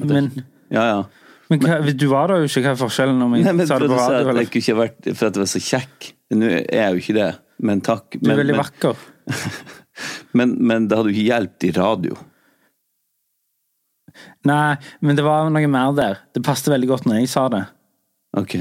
[0.00, 0.30] Men,
[0.72, 1.02] Ja, ja.
[1.50, 2.62] men hva, du var da jo ikke.
[2.64, 4.30] Hva er forskjellen om jeg Nei, men sa det på radio?
[4.30, 4.46] eller?
[4.46, 6.08] jeg ikke vært For at jeg var så kjekk.
[6.38, 7.28] Nå er jeg jo ikke det,
[7.68, 8.16] men takk.
[8.16, 9.06] Du er veldig men, vakker.
[10.38, 12.18] men, men det hadde jo ikke hjulpet i radio.
[14.48, 16.20] Nei, men det var noe mer der.
[16.34, 17.64] Det passet veldig godt når jeg sa det.
[18.38, 18.56] Ok.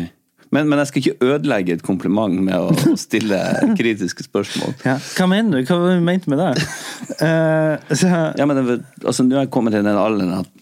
[0.52, 3.40] Men, men jeg skal ikke ødelegge et kompliment med å stille
[3.78, 4.78] kritiske spørsmål.
[4.86, 5.68] Hva mener du?
[5.68, 6.68] Hva mente du med det?
[7.20, 10.54] uh, så, Ja, men det, altså, Nå er jeg kommet til den alderen at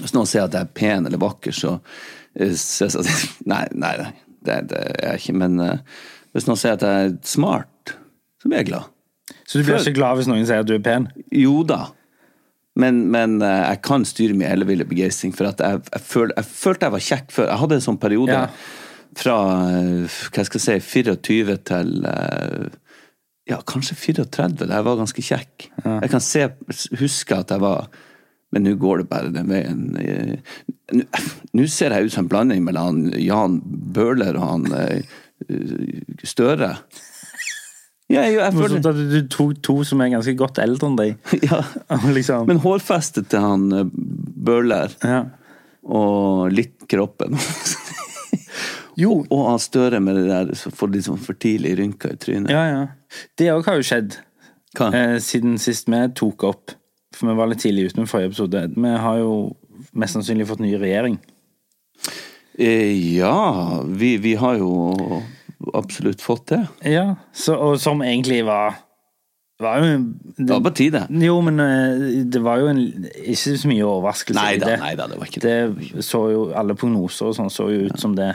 [0.00, 1.76] hvis noen sier at jeg er pen eller vakker, så,
[2.36, 4.12] syns jeg at Nei, nei, nei
[4.46, 5.38] det, det er jeg ikke.
[5.42, 6.02] Men uh,
[6.36, 7.96] hvis noen sier at jeg er smart,
[8.42, 8.92] så blir jeg glad.
[9.48, 11.08] så du blir ikke glad hvis noen sier at du er pen?
[11.34, 11.86] Jo da.
[12.76, 16.48] Men, men eh, jeg kan styre min elleville begeistring, for at jeg, jeg, føl, jeg
[16.50, 17.46] følte jeg var kjekk før.
[17.52, 18.42] Jeg hadde en sånn periode Ja.
[19.16, 19.36] fra
[19.72, 22.66] eh, hva skal jeg si, 24 til eh,
[23.48, 25.68] ja, kanskje 34, da jeg var ganske kjekk.
[25.86, 26.48] Jeg kan se,
[27.00, 27.86] huske at jeg var
[28.54, 29.80] Men nå går det bare den veien.
[31.52, 34.66] Nå ser jeg ut som en blanding mellom han Jan Bøhler og han
[36.24, 36.70] Støre.
[38.06, 41.16] Ja, jeg, jeg føler at du tok to som er ganske godt eldre enn deg.
[41.48, 41.62] ja.
[42.16, 43.88] Liksom, Men hårfestet til han eh,
[44.46, 45.24] Bøhler ja.
[45.82, 47.34] og litt kroppen.
[49.02, 49.24] jo.
[49.24, 52.54] Og han Støre med det der som får sånn for tidlig rynker i trynet.
[52.54, 52.86] ja, ja.
[53.38, 54.18] Det òg har jo skjedd
[54.92, 56.76] eh, siden sist vi tok opp.
[57.16, 58.66] For vi var litt tidlig ute med forrige episode.
[58.76, 59.32] Vi har jo
[59.96, 61.16] mest sannsynlig fått ny regjering.
[62.58, 65.22] Eh, ja, vi, vi har jo
[65.74, 66.62] absolutt fått det.
[66.92, 68.82] Ja, så, og som egentlig var
[69.60, 69.92] var jo
[70.36, 71.00] Det var på tide.
[71.16, 72.82] Jo, men eh, det var jo en,
[73.24, 74.74] ikke så mye overraskelse Nei i det.
[74.82, 75.54] nei da, det var ikke det.
[75.94, 78.34] Det så jo Alle prognoser og sånn så jo ut som det.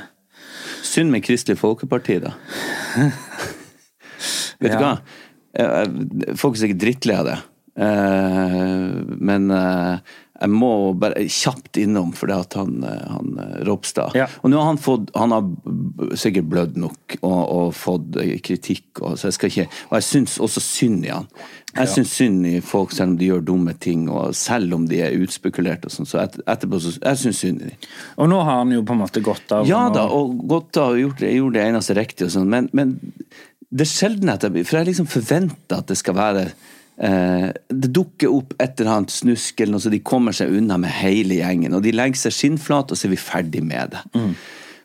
[0.81, 2.33] Synd med Kristelig Folkeparti, da.
[4.61, 4.95] Vet du hva?
[5.53, 7.37] Eh, Folk er sikkert drittlei av det.
[7.85, 8.89] Eh,
[9.21, 14.15] Men eh, jeg må bare kjapt innom for det at han, eh, han eh, Ropstad
[14.17, 14.25] Ja.
[14.41, 19.03] Og nå har han fått Han har sikkert blødd nok og, og fått eh, kritikk,
[19.03, 21.27] og, så jeg skal ikke Og jeg syns også synd i han.
[21.77, 24.97] Jeg syns synd i folk selv om de gjør dumme ting, og selv om de
[25.05, 26.09] er utspekulert og sånn.
[26.09, 27.87] Så et, etterpå så Jeg syns synd i dem.
[28.17, 29.69] Og nå har han jo på en måte gått av.
[29.69, 32.67] Ja da, og gått av og gjort, det- gjorde det eneste riktige og sånn, men,
[32.75, 32.97] men
[33.71, 36.49] det er sjelden at jeg For jeg liksom forventer at det skal være
[36.97, 40.91] Det dukker opp et eller annet snusk eller noe, så de kommer seg unna med
[40.99, 41.73] hele gjengen.
[41.73, 44.03] Og de legger seg skinnflat, og så er vi ferdig med det.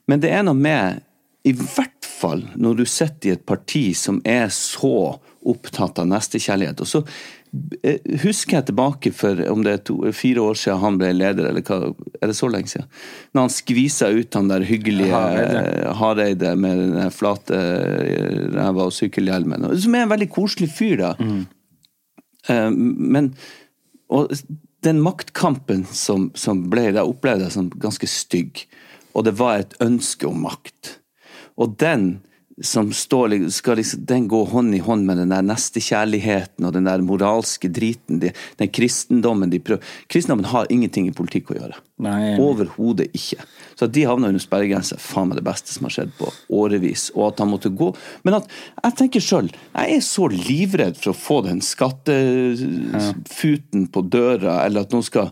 [0.09, 1.03] Men det er noe med
[1.47, 6.81] i hvert fall når du sitter i et parti som er så opptatt av nestekjærlighet.
[6.83, 7.03] Og så
[7.87, 11.51] eh, husker jeg tilbake for om det er to, fire år siden han ble leder,
[11.53, 12.89] eller hva, er det så lenge siden?
[13.37, 15.61] Når han skvisa ut han der hyggelige Hareide.
[15.85, 19.69] eh, Hareide med den flate eh, ræva og sykkelhjelmen.
[19.85, 21.13] Som er en veldig koselig fyr, da.
[21.23, 21.45] Eh,
[22.49, 23.33] Men
[24.13, 24.31] og
[24.87, 28.63] den maktkampen som, som ble der, opplevde som ganske stygg.
[29.17, 30.99] Og det var et ønske om makt.
[31.59, 32.21] Og den
[32.63, 36.85] som står, skal liksom, den gå hånd i hånd med den der nestekjærligheten og den
[36.89, 41.77] der moralske driten, de, den kristendommen de prøver Kristendommen har ingenting i politikk å gjøre.
[42.41, 43.37] Overhodet ikke.
[43.77, 47.03] Så at de havna under sperregrensa, faen meg det beste som har skjedd på årevis.
[47.17, 47.89] Og at han måtte gå.
[48.25, 48.47] Men at
[48.81, 54.81] jeg tenker sjøl, jeg er så livredd for å få den skattefuten på døra, eller
[54.87, 55.27] at noen skal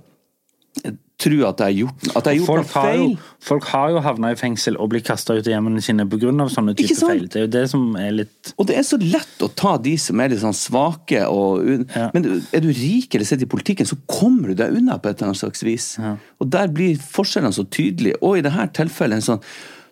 [1.25, 3.05] tro at jeg har gjort, at jeg har gjort Folk noe har, feil.
[3.15, 6.33] jo, folk har jo havna i fengsel og blitt kasta ut av hjemmene sine pga.
[6.53, 7.11] sånne Ikke type sant?
[7.15, 7.27] feil.
[7.33, 9.95] Det er jo det som er litt Og det er så lett å ta de
[10.01, 12.11] som er litt sånn svake og Ja.
[12.15, 15.17] Men er du rik eller sitter i politikken, så kommer du deg unna på et
[15.19, 15.99] eller annet slags vis.
[16.41, 18.21] Og der blir forskjellene så tydelige.
[18.23, 19.43] Og i dette tilfellet en sånn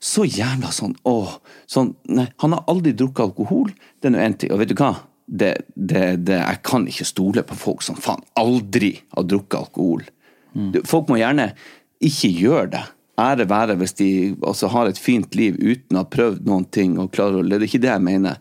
[0.02, 1.36] så jævla sånn åh,
[1.70, 3.68] sånn, nei, Han har aldri drukket alkohol,
[4.02, 4.50] det er nå én ting.
[4.50, 4.96] Og vet du hva?
[5.32, 10.02] Det, det, det, jeg kan ikke stole på folk som faen aldri har drukket alkohol.
[10.54, 11.52] Du, Folk må gjerne
[12.02, 12.82] ikke gjøre det.
[13.20, 14.08] Ære være hvis de
[14.40, 17.58] altså, har et fint liv uten å ha prøvd noen ting og klarer å Det
[17.60, 18.40] er ikke det jeg mener.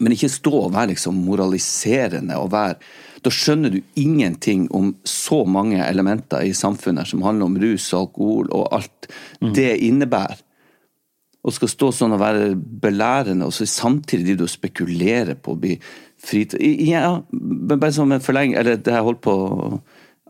[0.00, 2.78] Men ikke stå og være liksom moraliserende og være
[3.22, 8.00] Da skjønner du ingenting om så mange elementer i samfunnet som handler om rus og
[8.00, 9.12] alkohol og alt
[9.54, 10.40] det innebærer.
[11.42, 15.76] Og skal stå sånn og være belærende, og så samtidig du spekulerer på å bli
[16.22, 18.54] fritatt Ja, bare som en forleng...
[18.58, 19.36] Eller det jeg holdt på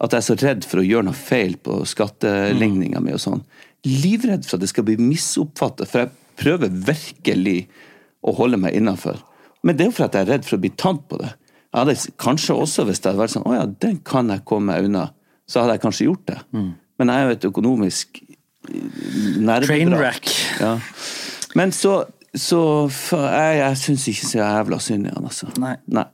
[0.03, 3.45] At jeg er så redd for å gjøre noe feil på skatteligninga mi og sånn.
[3.87, 6.13] Livredd for at det skal bli misoppfattet, for jeg
[6.43, 7.69] prøver virkelig
[8.27, 9.21] å holde meg innafor.
[9.63, 11.31] Men det er jo for at jeg er redd for å bli tatt på det.
[11.73, 14.73] Jeg hadde kanskje også, hvis det hadde vært sånn å ja, den kan jeg komme
[14.75, 15.07] meg unna,
[15.49, 16.39] så hadde jeg kanskje gjort det.
[17.01, 18.23] Men jeg er jo et økonomisk
[18.69, 19.69] nervevrak.
[19.71, 20.33] Trainwreck.
[20.61, 20.75] Ja.
[21.59, 21.95] Men så,
[22.35, 22.61] så
[22.91, 25.49] jeg, jeg syns ikke så jævla synd i han, altså.
[25.63, 25.77] Nei.
[25.95, 26.09] Nei.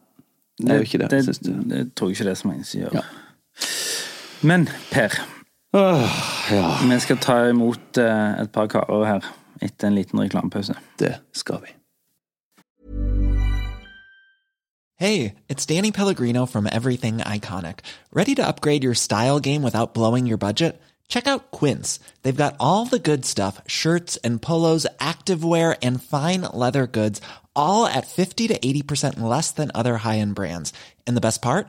[0.58, 2.80] Jeg gjør ikke det, det, det, det tror jeg ikke det er så mange som
[2.80, 2.96] gjør.
[2.98, 3.02] Ja.
[4.42, 5.08] Men Per,
[5.72, 6.10] Åh,
[6.50, 9.26] ja, vi skal ta imot eh, et par karer her
[9.62, 10.74] etter en liten reklamepause.
[10.98, 11.74] det skal vi.
[14.96, 17.80] Hey, it's Danny Pellegrino from Everything Iconic.
[18.12, 20.80] Ready to upgrade your style game without blowing your budget?
[21.08, 22.00] Check out Quince.
[22.22, 27.20] They've got all the good stuff shirts and polos, activewear, and fine leather goods,
[27.54, 30.72] all at 50 to 80% less than other high end brands.
[31.06, 31.68] And the best part?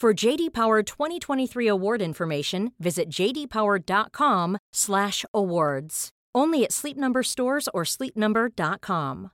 [0.00, 6.08] For JD Power 2023 award information, visit jdpower.com/awards.
[6.36, 9.30] Only at Sleep Number stores or sleepnumber.com.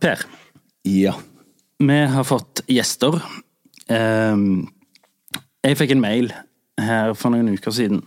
[0.00, 0.18] Per,
[0.84, 1.14] Ja.
[1.78, 3.22] vi har fått gjester.
[3.88, 4.68] Um,
[5.64, 6.30] jeg fikk en mail
[6.78, 8.02] her for noen uker siden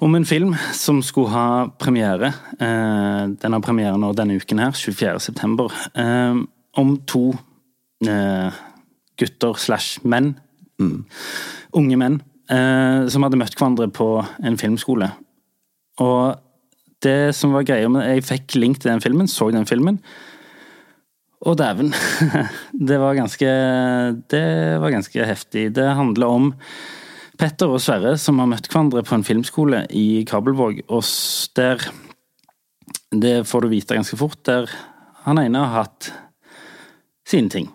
[0.00, 2.32] om en film som skulle ha premiere.
[2.60, 5.18] Eh, den har premiere nå denne uken her, 24.
[5.20, 5.68] september.
[5.96, 6.46] Ehm,
[6.76, 7.32] om to
[8.06, 8.58] eh,
[9.18, 10.34] gutter slash menn,
[10.78, 14.08] unge menn, eh, som hadde møtt hverandre på
[14.44, 15.10] en filmskole.
[16.04, 16.38] Og
[17.02, 20.00] det som var greia med Jeg fikk link til den filmen, så den filmen.
[21.46, 21.92] Og dæven.
[22.88, 23.46] Det var ganske
[24.30, 25.74] Det var ganske heftig.
[25.74, 26.52] Det handler om
[27.38, 31.04] Petter og Sverre som har møtt hverandre på en filmskole i Kabelvåg, og
[31.54, 31.86] der
[33.14, 34.66] det får du vite ganske fort, der
[35.22, 36.10] han ene har hatt
[37.24, 37.70] sine ting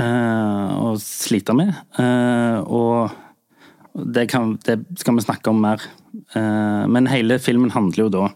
[0.00, 1.74] eh, å slite med.
[2.00, 3.12] Eh, og
[4.14, 5.84] det, kan, det skal vi snakke om mer.
[6.36, 8.26] Eh, men hele filmen handler jo da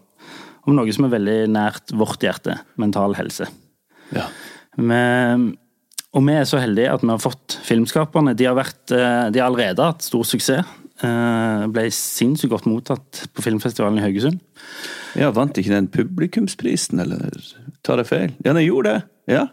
[0.63, 2.59] om noe som er veldig nært vårt hjerte.
[2.79, 3.49] Mental helse.
[4.15, 4.29] Ja.
[4.79, 5.49] Men,
[6.15, 8.35] og vi er så heldige at vi har fått filmskaperne.
[8.37, 10.63] De har, vært, de har allerede hatt stor suksess.
[11.03, 14.39] Ble sinnssykt godt mottatt på filmfestivalen i Haugesund.
[15.19, 17.35] Ja, Vant ikke den publikumsprisen, eller
[17.85, 18.31] tar jeg feil?
[18.45, 19.01] Ja, den gjorde det!
[19.35, 19.43] Ja.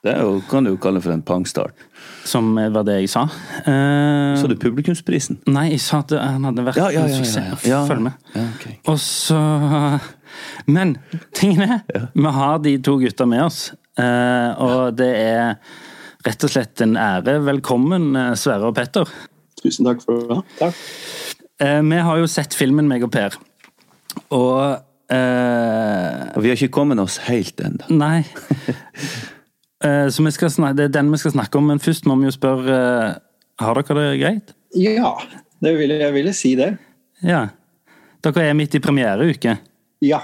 [0.00, 1.76] Det er jo, kan du jo kalle for en pangstart.
[2.24, 3.26] Som var det jeg sa.
[3.66, 5.42] Uh, Så du publikumsprisen?
[5.52, 7.66] Nei, jeg sa at han hadde vært Ja, ja, en ja, ja, suksess.
[7.68, 7.82] ja.
[7.88, 8.12] Følg med.
[8.32, 8.64] Ja, ok.
[8.88, 9.40] Og så
[10.66, 10.94] Men
[11.36, 13.60] tingen er, vi har de to gutta med oss.
[14.00, 15.58] uh, og det er
[16.24, 17.38] rett og slett en ære.
[17.44, 19.08] Velkommen, eh, Sverre og Petter.
[19.62, 20.38] Tusen takk for det.
[20.58, 20.80] Takk.
[21.60, 23.36] Uh, vi har jo sett filmen, meg og Per.
[24.36, 24.80] Og
[25.12, 27.88] eh, Og vi har ikke kommet oss helt ennå.
[28.00, 28.24] Nei.
[29.84, 32.18] Eh, så vi skal snakke, det er den vi skal snakke om, men først må
[32.20, 33.14] vi jo spørre eh,
[33.60, 34.52] Har dere det greit?
[34.76, 35.14] Ja,
[35.60, 36.74] det vil jeg, jeg ville si det.
[37.24, 37.46] Ja.
[38.24, 39.56] Dere er midt i premiereuke.
[40.04, 40.20] Ja.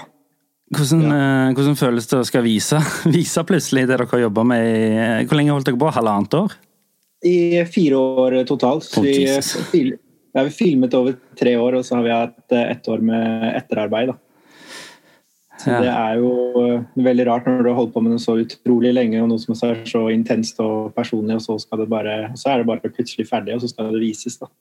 [0.73, 1.51] Hvordan, ja.
[1.55, 2.79] hvordan føles det å skal vise,
[3.17, 5.93] vise plutselig det dere har jobba med i eh, Hvor lenge holdt dere på?
[5.95, 6.57] Halvannet år?
[7.25, 8.85] I fire år totalt.
[8.85, 12.71] Så vi, oh, vi har filmet over tre år, og så har vi hatt eh,
[12.75, 14.13] ett år med etterarbeid.
[14.13, 14.19] Da.
[15.57, 15.79] Så Ja.
[15.81, 18.93] det er jo eh, veldig rart når du har holdt på med noe så utrolig
[18.93, 22.51] lenge, og noe som er så intenst og personlig, og så, skal det bare, så
[22.51, 24.37] er det bare plutselig ferdig, og så skal det vises.
[24.37, 24.51] Da.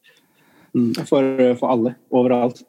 [1.04, 1.94] For, for alle.
[2.10, 2.62] Overalt.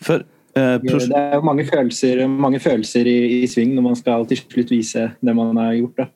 [0.00, 0.24] For
[0.56, 4.40] uh, Det er jo mange følelser, mange følelser i, i sving når man skal til
[4.40, 5.96] slutt vise det man har gjort.
[6.00, 6.08] Da.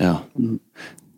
[0.00, 0.14] Ja.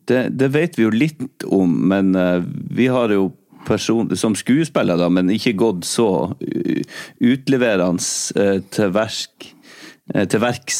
[0.06, 3.32] Det, det vet vi jo litt om, men uh, vi har jo
[3.66, 6.32] person, som skuespiller, da, men ikke gått så
[7.20, 8.02] utleverende
[8.36, 9.59] eh, til, verk, eh,
[10.30, 10.78] til verks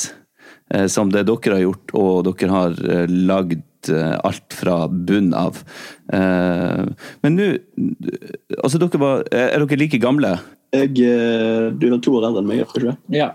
[0.75, 5.33] eh, som det dere har gjort, og dere har uh, lagd eh, alt fra bunn
[5.35, 5.61] av.
[6.12, 6.87] Eh,
[7.23, 7.51] men nå
[8.61, 10.35] Altså, dere var Er dere like gamle?
[10.75, 12.90] Jeg, eh, du er to år eldre enn meg, er du?
[13.14, 13.31] Ja.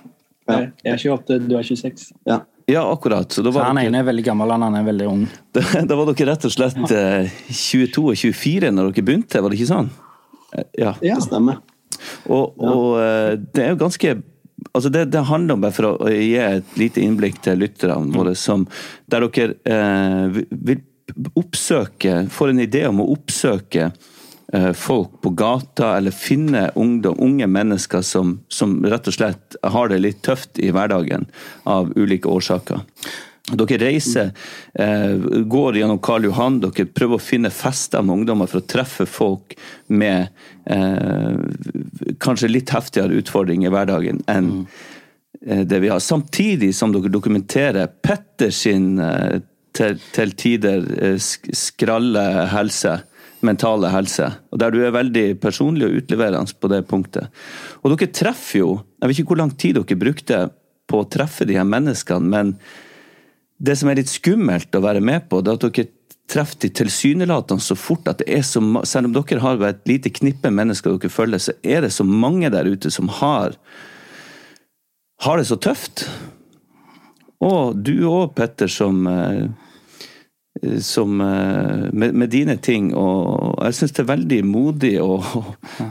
[0.45, 2.11] Jeg jeg er 28, du er 26.
[2.29, 2.41] Ja.
[2.69, 3.29] Ja, akkurat.
[3.33, 5.25] Så da Så var han ene er veldig gammel, han andre er veldig ung.
[5.57, 9.53] da, da var dere rett og slett eh, 22 og 24 når dere begynte, var
[9.53, 9.89] det ikke sånn?
[10.77, 11.17] Ja, Ja.
[11.17, 11.59] det stemmer.
[12.29, 14.15] Og, og eh, det er jo ganske
[14.71, 18.35] Altså det, det handler om, bare for å gi et lite innblikk til lytterne våre,
[18.39, 18.65] som,
[19.11, 20.83] der dere eh, vil
[21.37, 27.47] oppsøke Får en idé om å oppsøke eh, folk på gata, eller finne ungdom, unge
[27.51, 31.27] mennesker som, som rett og slett har det litt tøft i hverdagen
[31.69, 32.83] av ulike årsaker.
[33.45, 34.31] Dere reiser,
[34.73, 39.05] eh, går gjennom Karl Johan, dere prøver å finne fester med ungdommer for å treffe
[39.05, 39.53] folk
[39.93, 40.31] med
[40.65, 41.35] eh,
[42.17, 44.47] kanskje litt heftigere utfordringer i hverdagen enn
[45.45, 46.01] eh, det vi har.
[46.01, 49.43] Samtidig som dere dokumenterer Petter sin eh,
[49.77, 50.87] til, til tider
[51.21, 52.95] skralle helse,
[53.45, 54.31] mentale helse.
[54.49, 57.29] Og Der du er veldig personlig og utleverende på det punktet.
[57.83, 60.41] Og dere treffer jo Jeg vet ikke hvor lang tid dere brukte
[60.89, 62.55] på å treffe de her menneskene, men
[63.57, 65.91] det som er litt skummelt å være med på, det er at dere
[66.31, 70.09] treffer de tilsynelatende så fort at det er så Selv om dere har et lite
[70.09, 73.57] knippe mennesker dere følger, så er det så mange der ute som har
[75.23, 76.09] har det så tøft.
[77.39, 79.45] Og du òg, Petter, som eh,
[80.81, 82.93] som eh, med, med dine ting.
[82.95, 85.25] Og jeg syns det er veldig modig og,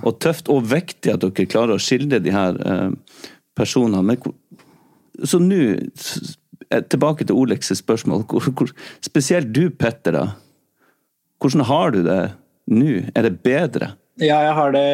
[0.01, 2.89] og tøft og viktig at dere klarer å skildre de her eh,
[3.57, 4.03] personene.
[4.03, 4.35] Men,
[5.25, 5.61] så nå
[6.71, 8.25] Tilbake til Olex' spørsmål.
[8.31, 8.73] Hvor, hvor,
[9.05, 10.13] spesielt du, Petter.
[10.13, 10.25] da.
[11.41, 12.23] Hvordan har du det
[12.67, 13.05] nå?
[13.15, 13.95] Er det bedre?
[14.23, 14.89] Ja, jeg har det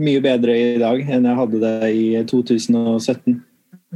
[0.00, 3.42] mye bedre i dag enn jeg hadde det i 2017.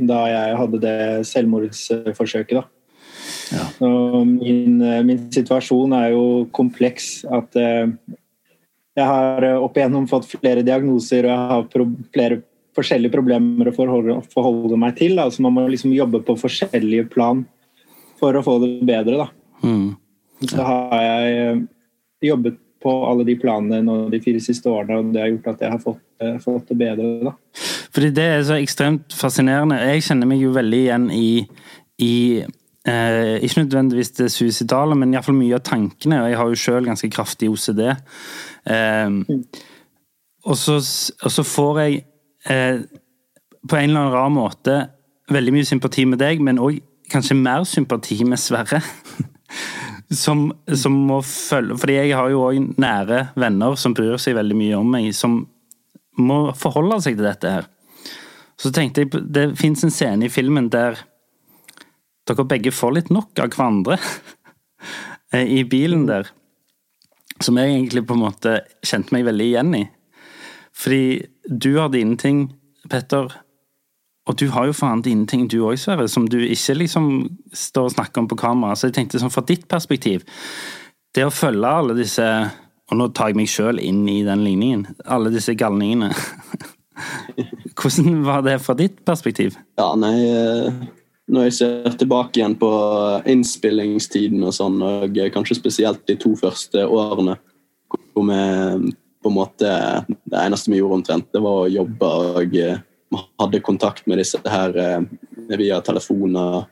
[0.09, 2.66] Da jeg hadde det selvmordsforsøket, da.
[3.48, 3.64] Ja.
[4.28, 4.76] min,
[5.09, 7.24] min situasjon er jo kompleks.
[7.24, 7.88] At eh,
[8.98, 12.40] jeg har eh, opp igjennom fått flere diagnoser og jeg har pro flere
[12.79, 15.19] forskjellige problemer å forholde, forholde meg til.
[15.19, 15.29] Da.
[15.31, 17.45] Så man må liksom jobbe på forskjellige plan
[18.19, 19.27] for å få det bedre.
[19.27, 19.29] Da.
[20.47, 21.62] Så har jeg eh,
[22.31, 25.64] jobbet på alle de planene nå de fire siste årene, og det har gjort at
[25.64, 27.09] jeg har fått, eh, fått det bedre.
[27.27, 27.35] Da.
[27.95, 29.81] Fordi det er så ekstremt fascinerende.
[29.91, 31.31] Jeg kjenner meg jo veldig igjen i,
[32.05, 36.23] i eh, Ikke nødvendigvis det suicidale, men iallfall mye av tankene.
[36.23, 37.83] Og jeg har jo sjøl ganske kraftig OCD.
[37.90, 39.19] Eh,
[40.46, 42.05] og, så, og så får jeg
[42.51, 42.81] eh,
[43.69, 44.77] på en eller annen rar måte
[45.33, 46.81] veldig mye sympati med deg, men òg
[47.13, 48.83] kanskje mer sympati med Sverre.
[50.09, 54.55] Som, som må følge Fordi jeg har jo òg nære venner som bryr seg veldig
[54.57, 55.35] mye om meg, som
[56.17, 57.67] må forholde seg til dette her.
[58.57, 60.96] Så tenkte jeg, det fins en scene i filmen der
[62.29, 63.99] dere begge får litt nok av hverandre
[65.37, 66.33] eh, i bilen der.
[67.44, 69.85] Som jeg egentlig på en måte kjente meg veldig igjen i.
[70.79, 72.46] Fordi du har dine ting,
[72.88, 73.33] Petter,
[74.29, 77.08] og du har jo faen dine ting du òg, Sverre, som du ikke liksom
[77.56, 78.76] står og snakker om på kamera.
[78.76, 80.26] Så jeg tenkte sånn fra ditt perspektiv
[81.16, 82.26] Det å følge alle disse
[82.90, 84.85] Og nå tar jeg meg sjøl inn i den ligningen.
[85.08, 86.12] Alle disse galningene.
[87.79, 89.56] Hvordan var det fra ditt perspektiv?
[89.81, 90.79] Ja, nei eh,
[91.29, 92.70] Når jeg ser tilbake igjen på
[93.29, 97.37] innspillingstiden og sånn, og kanskje spesielt de to første årene,
[97.88, 99.71] hvor vi på en måte
[100.25, 104.21] Det eneste vi gjorde omtrent, det var å jobbe og eh, vi hadde kontakt med
[104.21, 105.00] disse her eh,
[105.56, 106.66] via telefoner,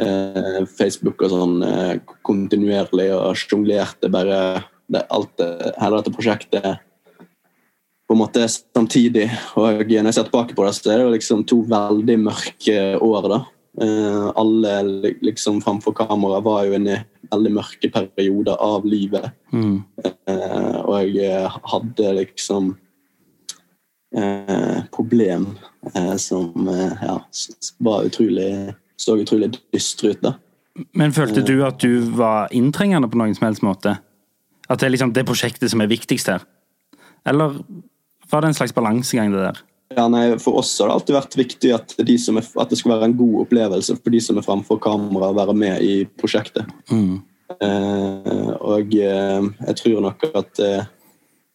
[0.00, 1.58] eh, Facebook og sånn
[2.24, 4.38] kontinuerlig og sjonglerte bare
[4.88, 6.80] det, alt det, hele dette prosjektet
[8.04, 9.28] på en måte samtidig.
[9.60, 13.28] Og når jeg ser tilbake på det, så er det liksom to veldig mørke år.
[13.32, 13.40] da.
[13.82, 14.82] Eh, alle
[15.20, 19.32] liksom framfor kamera var jo inne i veldig mørke perioder av livet.
[19.52, 19.82] Mm.
[20.04, 22.70] Eh, og jeg hadde liksom
[24.16, 25.50] eh, problem
[25.90, 27.18] eh, som eh, ja,
[27.78, 30.22] var utrolig så utrolig dystre ut.
[30.22, 30.34] da.
[30.94, 33.98] Men følte du at du var inntrengende på noen som helst måte?
[34.68, 36.46] At det er liksom det prosjektet som er viktigst her?
[37.26, 37.58] Eller
[38.30, 39.60] var det en slags balansegang, det der?
[39.92, 42.78] Ja, nei, For oss har det alltid vært viktig at, de som er, at det
[42.80, 45.94] skal være en god opplevelse for de som er framfor kamera, å være med i
[46.18, 46.70] prosjektet.
[47.60, 50.86] Eh, og eh, jeg tror nok at eh,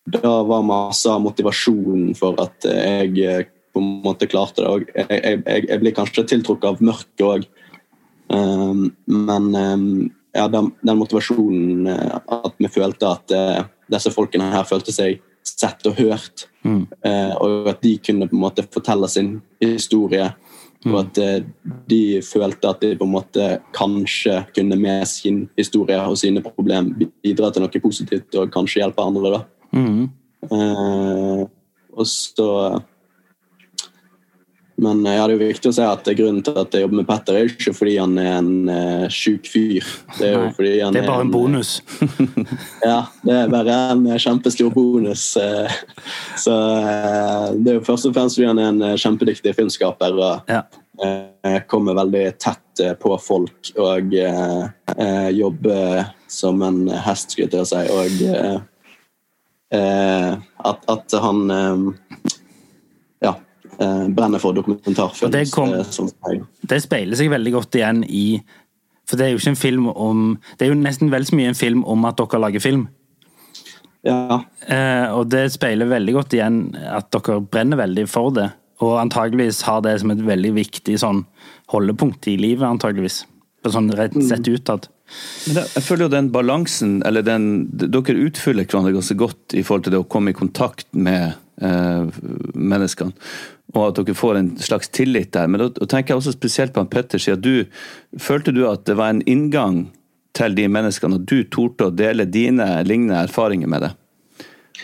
[0.09, 4.69] det var masse av motivasjonen for at eh, jeg eh, på en måte klarte det.
[4.69, 7.49] Og jeg, jeg, jeg, jeg blir kanskje tiltrukket av mørket òg,
[8.29, 9.83] men eh,
[10.37, 13.33] ja, den, den motivasjonen at vi følte at
[13.89, 18.45] disse folkene her følte seg sett og hørt, eh, og at de kunne på en
[18.45, 20.29] måte fortelle sin historie.
[20.87, 21.41] Og at eh,
[21.91, 26.93] de følte at de på en måte kanskje kunne med sin historie og sine problem
[27.23, 29.33] bidra til noe positivt og kanskje hjelpe andre.
[29.33, 29.41] da.
[29.75, 30.05] Mm.
[30.47, 31.41] Eh,
[31.99, 32.49] og så
[34.79, 37.01] Men eh, ja, det er jo viktig å si at grunnen til at jeg jobber
[37.01, 39.87] med Petter, er ikke fordi han er en uh, sjuk fyr.
[40.17, 41.71] Det er jo Nei, fordi han det er bare en bonus.
[42.89, 45.25] ja, det er bare en eh, kjempestor bonus.
[45.41, 45.79] eh,
[46.39, 50.15] Så eh, det er jo først og fremst fordi han er en eh, kjempedyktig filmskaper
[50.15, 50.63] og Ja.
[51.03, 54.65] eh, kommer veldig tett eh, på folk og eh,
[54.95, 57.83] eh, jobber som en hest, skulle jeg til å si.
[57.99, 58.59] Og eh,
[59.75, 60.31] eh,
[60.71, 61.87] at, at han eh,
[62.23, 62.38] eh,
[63.77, 65.31] brenner for dokumentarfilm.
[65.31, 66.39] Det kom- eh.
[66.67, 68.41] Det speiler seg veldig godt igjen i
[69.09, 71.47] For det er jo ikke en film om Det er jo nesten vel så mye
[71.49, 72.87] en film om at dere lager film.
[74.05, 78.51] Ja, Eh, og det speiler veldig godt igjen at dere brenner veldig for det.
[78.81, 81.25] Og antageligvis har det som et veldig viktig sånn
[81.73, 83.23] holdepunkt i livet, antageligvis.
[83.65, 84.87] Sånn rett sett utad.
[85.47, 89.83] Men jeg føler jo den balansen, eller den Dere utfyller hverandre ganske godt i forhold
[89.87, 92.05] til det å komme i kontakt med eh,
[92.53, 93.11] menneskene.
[93.75, 95.47] Og at dere får en slags tillit der.
[95.47, 99.13] Men da, tenker jeg også spesielt på Petter, siden du Følte du at det var
[99.13, 99.89] en inngang
[100.37, 103.91] til de menneskene, at du torde å dele dine lignende erfaringer med det?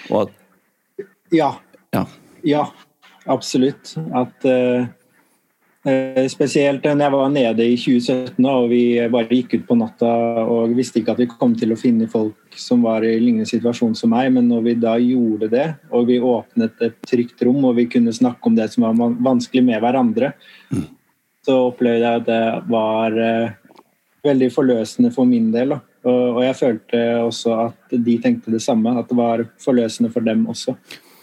[0.10, 1.56] Og at Ja.
[1.96, 2.06] Ja.
[2.46, 2.68] Ja,
[3.26, 3.96] absolutt.
[4.14, 4.86] At eh,
[5.86, 8.82] Spesielt når jeg var nede i 2017 og vi
[9.14, 10.10] bare gikk ut på natta
[10.42, 13.94] og visste ikke at vi kom til å finne folk som var i lignende situasjon
[13.98, 17.78] som meg, men når vi da gjorde det, og vi åpnet et trygt rom og
[17.78, 20.32] vi kunne snakke om det som var vanskelig med hverandre,
[21.46, 23.54] så opplevde jeg at det var eh,
[24.26, 25.76] veldig forløsende for min del.
[26.06, 30.48] Og, jeg følte også at de tenkte det samme, at det var forløsende for dem
[30.50, 30.76] også.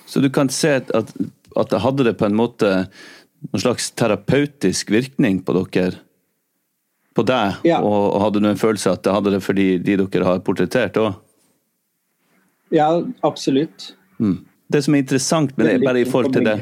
[0.07, 2.73] Så du kan se at, at det hadde det på en måte
[3.51, 6.01] noen slags terapeutisk virkning på dere?
[7.13, 7.61] På deg?
[7.69, 7.83] Ja.
[7.85, 10.97] Og, hadde du en følelse at det hadde det for de, de dere har portrettert
[11.01, 11.19] òg?
[12.73, 12.89] Ja,
[13.27, 13.91] absolutt.
[14.73, 16.61] Det som er interessant med det, bare i forhold til det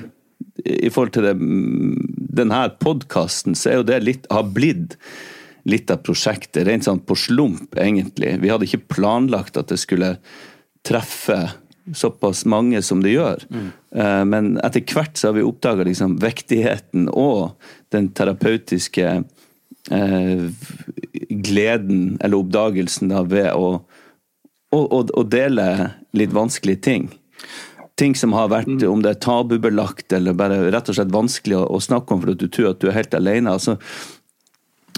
[0.65, 4.97] i forhold til det, mm, denne podkasten, så er jo det litt, har blitt
[5.69, 6.65] litt av prosjektet.
[6.67, 8.37] Rent sånn på slump, egentlig.
[8.43, 10.15] Vi hadde ikke planlagt at det skulle
[10.87, 11.39] treffe
[11.97, 13.45] såpass mange som det gjør.
[13.51, 13.69] Mm.
[14.31, 17.57] Men etter hvert så har vi oppdaga liksom vektigheten og
[17.91, 19.07] den terapeutiske
[19.91, 20.45] eh,
[21.31, 23.81] gleden, eller oppdagelsen, da, ved å,
[24.71, 25.67] å, å, dele
[26.17, 27.11] litt vanskelige ting
[28.01, 31.81] ting som har vært, om det er tabubelagt eller bare rett og slett vanskelig å,
[31.85, 33.53] snakke om for at du tror at du er helt alene.
[33.53, 33.77] Altså,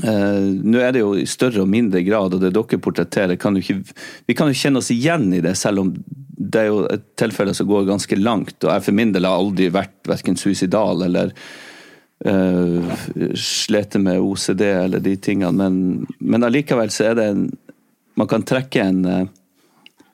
[0.00, 3.56] eh, nå er det jo i større og mindre grad, og det dere portretterer, kan
[3.58, 3.80] ikke,
[4.26, 5.92] vi kan jo kjenne oss igjen i det, selv om
[6.42, 8.56] det er jo et tilfelle som går ganske langt.
[8.64, 11.32] Og jeg for min del har aldri vært verken suicidal eller
[12.26, 12.94] uh,
[13.38, 17.50] slitt med OCD eller de tingene, men, men allikevel så er det en
[18.12, 19.22] Man kan trekke en, uh,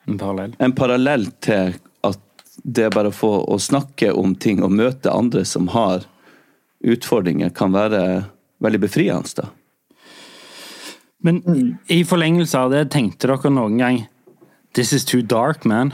[0.07, 0.53] En parallell.
[0.57, 1.73] en parallell til
[2.07, 2.21] at
[2.63, 6.05] det bare å få å snakke om ting og møte andre som har
[6.79, 8.23] utfordringer, kan være
[8.63, 9.35] veldig befriende.
[9.35, 9.49] da.
[11.25, 11.41] Men
[11.91, 14.03] i forlengelse av det, tenkte dere noen gang
[14.77, 15.91] This is too dark, man?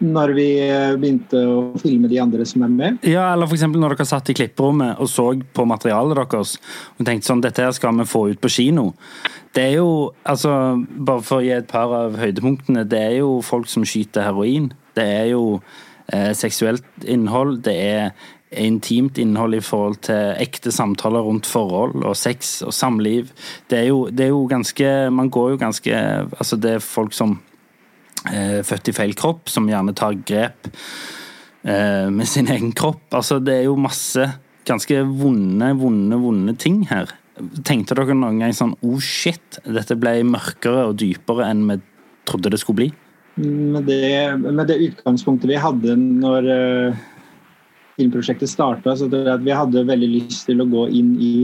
[0.00, 2.98] Når vi eh, begynte å filme de andre som er med.
[3.08, 7.28] Ja, eller eksempel når dere satt i klipperommet og så på materialet deres og tenkte
[7.28, 8.90] sånn, dette her skal vi få ut på kino.
[9.56, 9.90] Det er jo,
[10.28, 14.28] altså, bare for å gi et par av høydepunktene, det er jo folk som skyter
[14.28, 14.70] heroin.
[14.96, 15.44] Det er jo
[16.12, 17.62] eh, seksuelt innhold.
[17.66, 18.12] Det er
[18.50, 23.30] intimt innhold i forhold til ekte samtaler rundt forhold og sex og samliv.
[23.70, 27.14] Det er jo, det er jo ganske Man går jo ganske Altså, det er folk
[27.14, 27.38] som
[28.26, 30.68] er født i feil kropp, som gjerne tar grep
[31.64, 33.06] eh, med sin egen kropp.
[33.16, 34.26] Altså, det er jo masse
[34.68, 37.14] ganske vonde, vonde, vonde ting her.
[37.64, 41.78] Tenkte dere noen gang sånn oh shit, dette ble mørkere og dypere enn vi
[42.28, 42.90] trodde det skulle bli?
[43.40, 47.00] Med det, med det utgangspunktet vi hadde når eh,
[48.00, 51.34] filmprosjektet starta, så tror jeg at vi hadde veldig lyst til å gå inn i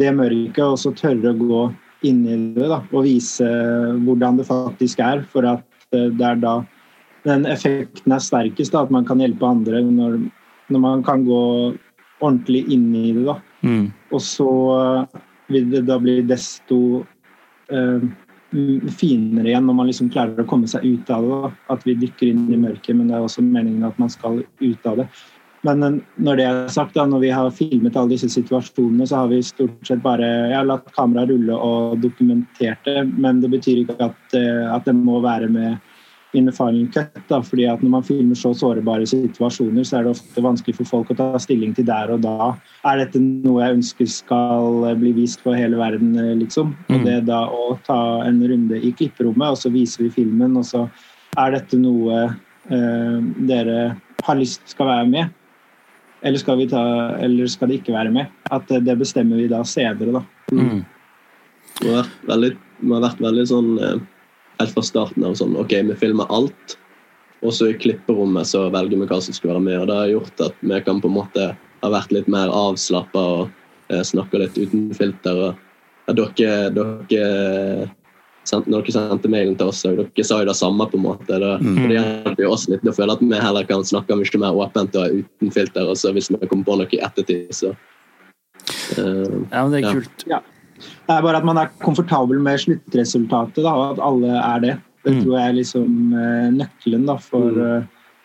[0.00, 1.62] det mørket og så tørre å gå
[2.06, 3.46] inn i det da, og vise
[4.04, 5.24] hvordan det faktisk er.
[5.32, 5.64] For at
[5.96, 6.58] eh, det er da
[7.26, 10.20] den effekten er sterkest, da, at man kan hjelpe andre når,
[10.70, 11.42] når man kan gå
[12.20, 13.24] ordentlig inn i det.
[13.26, 13.40] da.
[13.66, 13.88] Mm.
[14.14, 16.80] Og så eh, vil det da bli desto
[17.72, 18.06] eh,
[18.96, 21.40] finere igjen når man liksom klarer å komme seg ut av det.
[21.42, 21.50] Da.
[21.74, 24.88] At vi dykker inn i mørket, men det er også meningen at man skal ut
[24.88, 25.08] av det.
[25.64, 29.22] Men eh, når det er sagt, da, når vi har filmet alle disse situasjonene, så
[29.22, 33.84] har vi stort sett bare har latt kameraet rulle og dokumentert det, men det betyr
[33.84, 35.76] ikke at, eh, at det må være med
[36.36, 37.16] in the final cut.
[37.28, 40.90] Da, fordi at Når man filmer så sårbare situasjoner, så er det ofte vanskelig for
[40.90, 42.52] folk å ta stilling til der og da.
[42.84, 46.74] Er dette noe jeg ønsker skal bli vist for hele verden, eh, liksom?
[46.90, 50.66] Og det da å ta en runde i klipperommet, og så viser vi filmen, og
[50.68, 50.86] så
[51.38, 52.26] er dette noe
[52.70, 53.96] eh, dere
[54.26, 55.34] har lyst skal være med?
[56.22, 56.82] Eller skal, vi ta,
[57.22, 58.32] eller skal det ikke være med?
[58.50, 60.22] At eh, det bestemmer vi da senere, da.
[60.52, 60.82] Mm.
[61.76, 62.50] Det har vært veldig,
[62.80, 63.96] det har vært veldig sånn eh,
[64.56, 66.78] Helt fra starten av sånn OK, vi filmer alt.
[67.44, 69.74] Og så i klipperommet så velger vi hva som skal være med.
[69.82, 71.48] Og det har gjort at vi kan på en måte
[71.82, 75.42] ha vært litt mer avslappa og eh, snakka litt uten filter.
[75.50, 75.60] Og,
[76.08, 77.26] ja, dere, dere
[78.48, 80.86] sendte, når dere sendte mailen til oss, og dere sa jo det samme.
[80.90, 81.26] på en måte.
[81.26, 81.88] Det, Mm.
[81.88, 84.94] det hjelper jo oss litt å føle at vi heller kan snakke mye mer åpent
[84.96, 85.88] og uten filter.
[85.88, 87.74] Og så hvis vi kommer på noe i ettertid, så
[88.98, 89.92] uh, Ja, men det er Ja.
[89.94, 90.24] kult.
[90.26, 90.40] Ja.
[90.76, 94.78] Det er bare at man er komfortabel med sluttresultatet, da, og at alle er det.
[95.04, 95.22] Det Mm.
[95.22, 97.82] tror jeg er liksom eh, nøkkelen da, for eh,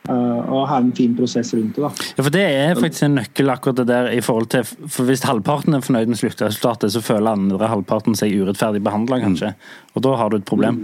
[0.10, 1.82] eh, å ha en fin prosess rundt det.
[1.82, 1.92] da.
[2.18, 5.26] Ja, for Det er faktisk en nøkkel, akkurat det der, i forhold til For hvis
[5.28, 9.54] halvparten er fornøyd med sluttresultatet, så føler andre halvparten seg urettferdig behandla, kanskje.
[9.96, 10.84] Og da har du et problem.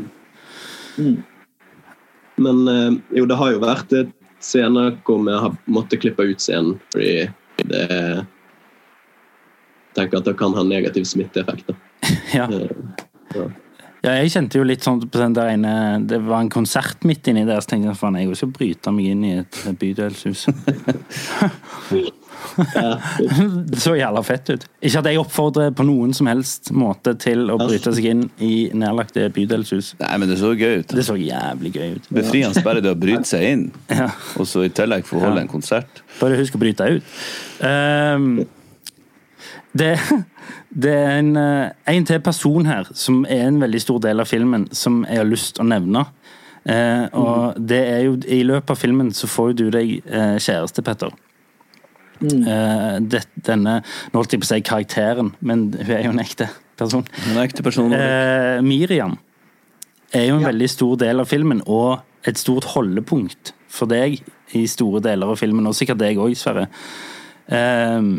[2.37, 4.13] Men eh, jo, det har jo vært et
[4.43, 7.25] scener hvor vi har måttet klippe ut scenen fordi
[7.65, 8.25] det
[9.97, 11.71] tenker at det kan ha negativ smitteeffekt.
[11.71, 11.77] da.
[12.37, 12.45] Ja.
[12.51, 12.69] Eh,
[13.35, 13.47] ja.
[14.07, 15.71] Ja, jeg kjente jo litt sånn på den der ene
[16.07, 18.93] Det var en konsert midt inni der, så tenkte jeg faen, jeg vil ikke bryte
[18.95, 20.45] meg inn i et bydelshus.
[23.67, 24.65] det så jævla fett ut.
[24.85, 28.69] Ikke at jeg oppfordrer på noen som helst måte til å bryte seg inn i
[28.77, 29.93] nedlagte bydelshus.
[30.01, 30.95] Nei, men det så gøy ut.
[30.97, 32.09] Det så jævlig gøy ut.
[32.19, 34.09] Befriende bare det å bryte seg inn, Ja.
[34.37, 35.47] og så i tillegg få holde Ja.
[35.47, 36.03] en konsert.
[36.21, 37.03] Bare husk å bryte deg ut.
[37.61, 38.45] Ehm,
[39.77, 39.93] det,
[40.85, 44.29] det er en, eh, en til person her som er en veldig stor del av
[44.29, 46.05] filmen, som jeg har lyst å nevne.
[46.67, 50.35] Eh, og det er jo I løpet av filmen så får jo du deg eh,
[50.35, 51.13] kjæreste, Petter.
[52.21, 53.77] Eh, det, denne
[54.09, 57.05] Nå holdt jeg på å si karakteren, men hun er jo en ekte person.
[57.29, 57.93] En ekte person.
[57.93, 59.17] Eh, Miriam
[60.15, 64.19] er jo en veldig stor del av filmen, og et stort holdepunkt for deg
[64.55, 66.67] i store deler av filmen, og sikkert deg òg, Sverre.
[67.47, 68.11] Eh,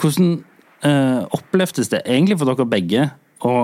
[0.00, 0.36] hvordan
[0.84, 3.08] eh, opplevdes det egentlig for dere begge
[3.44, 3.54] å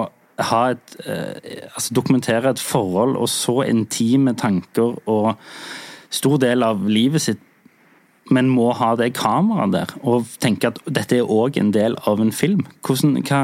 [0.51, 5.35] ha et eh, altså dokumentere et forhold og så intime tanker og
[6.11, 7.47] stor del av livet sitt
[8.31, 12.21] men må ha det kameraet der, og tenke at dette er òg en del av
[12.23, 12.63] en film.
[12.87, 13.41] Hvordan, hva,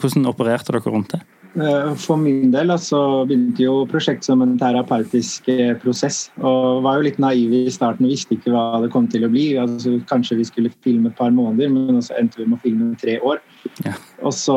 [0.00, 1.20] hvordan opererte dere rundt det?
[1.52, 2.98] Eh, For min del altså,
[3.28, 6.24] begynte jo prosjektet som en terapeutisk eh, prosess.
[6.40, 9.50] Og var jo litt naiv i starten visste ikke hva det kom til å bli.
[9.60, 12.88] Altså, kanskje vi skulle filme et par måneder, men så endte vi med å filme
[13.00, 13.42] tre år.
[13.84, 13.94] Ja.
[14.24, 14.56] Og så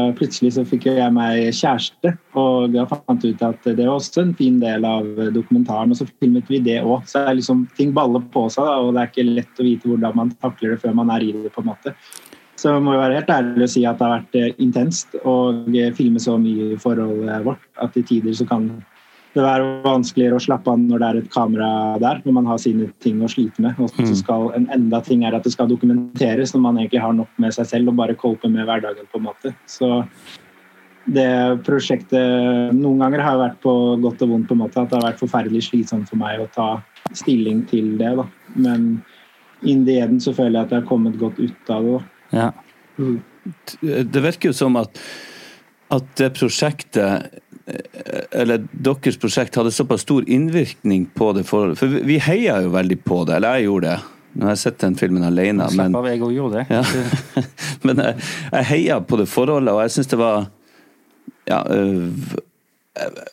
[0.00, 4.26] eh, plutselig så fikk jeg meg kjæreste, og da fant ut at det var også
[4.26, 5.94] en fin del av dokumentaren.
[5.94, 7.06] Og så filmet vi det òg.
[7.06, 9.68] Så det er liksom, ting baller på seg, da, og det er ikke lett å
[9.68, 11.54] vite hvordan man takler det før man er i det.
[11.54, 11.94] på en måte.
[12.62, 15.16] Så jeg må jo være helt ærlig og si at det har vært eh, intenst
[15.26, 15.36] å
[15.66, 18.68] eh, filme så mye i forholdet vårt at i tider så kan
[19.32, 22.60] det være vanskeligere å slappe av når det er et kamera der, når man har
[22.60, 23.80] sine ting å slite med.
[23.80, 27.16] Og så skal en enda ting er at det skal dokumenteres når man egentlig har
[27.16, 29.08] nok med seg selv og bare cope med hverdagen.
[29.08, 29.54] på en måte.
[29.64, 30.04] Så
[31.16, 33.72] det prosjektet noen ganger har vært på
[34.04, 36.50] godt og vondt på en måte, at det har vært forferdelig slitsomt for meg å
[36.52, 36.70] ta
[37.16, 38.12] stilling til det.
[38.20, 38.28] da.
[38.54, 39.00] Men
[39.64, 41.98] in the end så føler jeg at jeg har kommet godt ut av det.
[41.98, 42.11] da.
[42.32, 42.50] Ja.
[43.82, 44.98] Det virker jo som at,
[45.92, 51.78] at det prosjektet eh, eller deres prosjekt hadde såpass stor innvirkning på det forholdet.
[51.80, 54.00] For vi- vi heia jo veldig på det, eller jeg gjorde det.
[54.32, 56.66] Nå har jeg sett den filmen alene, men, av, jeg gjorde det.
[56.72, 57.42] ja.
[57.84, 58.16] men jeg,
[58.54, 60.46] jeg heia på det forholdet, og jeg syns det var
[61.50, 62.08] ja, øh,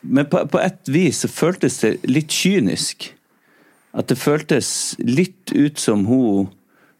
[0.01, 3.09] Men på, på et vis så føltes det litt kynisk.
[3.93, 6.47] At det føltes litt ut som hun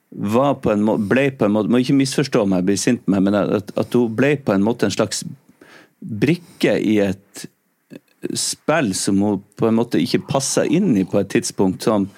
[0.10, 3.14] var på en måte, ble på en måte Må ikke misforstå meg, bli sint på
[3.14, 5.24] meg, men at, at hun ble på en måte en slags
[5.99, 7.45] brikke i et
[8.36, 11.86] spill som hun på en måte ikke passa inn i på et tidspunkt.
[11.88, 12.10] Som,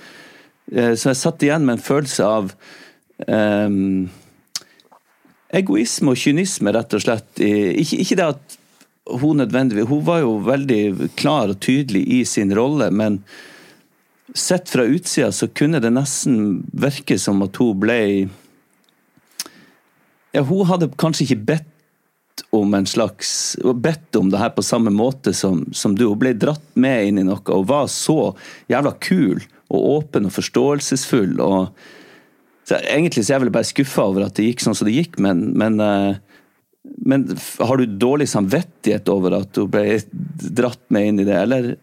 [0.71, 2.53] eh, så jeg satt igjen med en følelse av
[3.27, 4.09] um,
[5.53, 7.29] egoisme og kynisme, rett og slett.
[7.41, 8.57] Ikke, ikke det at
[9.11, 13.19] hun nødvendigvis Hun var jo veldig klar og tydelig i sin rolle, men
[14.37, 17.99] sett fra utsida så kunne det nesten virke som at hun ble
[20.31, 21.71] Ja, hun hadde kanskje ikke bedt
[22.55, 26.05] om en slags bedt om det her på samme måte som, som du.
[26.07, 28.33] Hun ble dratt med inn i noe og var så
[28.71, 31.37] jævla kul og åpen og forståelsesfull.
[31.43, 31.71] og
[32.67, 34.95] så Egentlig så er jeg vel bare skuffa over at det gikk sånn som det
[34.95, 36.19] gikk, men, men, eh,
[37.07, 37.27] men
[37.59, 39.99] har du dårlig samvittighet over at hun ble
[40.61, 41.73] dratt med inn i det, eller?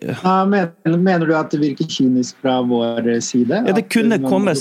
[0.00, 3.64] Ja, mener, mener du at det virker kynisk fra vår side?
[3.66, 4.54] Ja, det kunne komme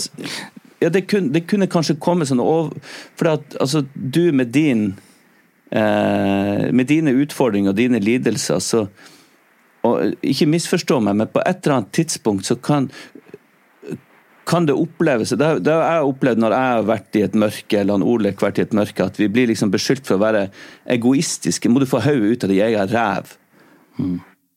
[0.82, 2.74] ja, det, kunne, det kunne kanskje komme sånn over
[3.20, 4.88] For at altså, du med din
[5.70, 8.86] eh, Med dine utfordringer og dine lidelser, så
[9.82, 12.90] og Ikke misforstå meg, men på et eller annet tidspunkt så kan
[14.52, 17.96] kan det oppleves Det har jeg opplevd når jeg har vært i et mørke, eller
[17.96, 20.42] han Olek vært i et mørke, at vi blir liksom beskyldt for å være
[20.92, 21.70] egoistiske.
[21.70, 23.36] Må du få hodet ut av det, jeg er ræv?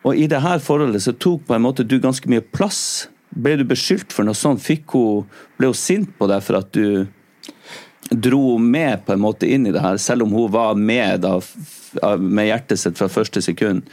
[0.05, 3.09] Og i det her forholdet så tok på en måte du ganske mye plass.
[3.35, 4.63] Ble du beskyldt for noe sånt?
[4.93, 5.25] Hun,
[5.59, 7.07] ble hun sint på deg for at du
[8.13, 11.39] dro med på en måte inn i det her, selv om hun var med da,
[12.21, 13.87] med hjertet sitt fra første sekund?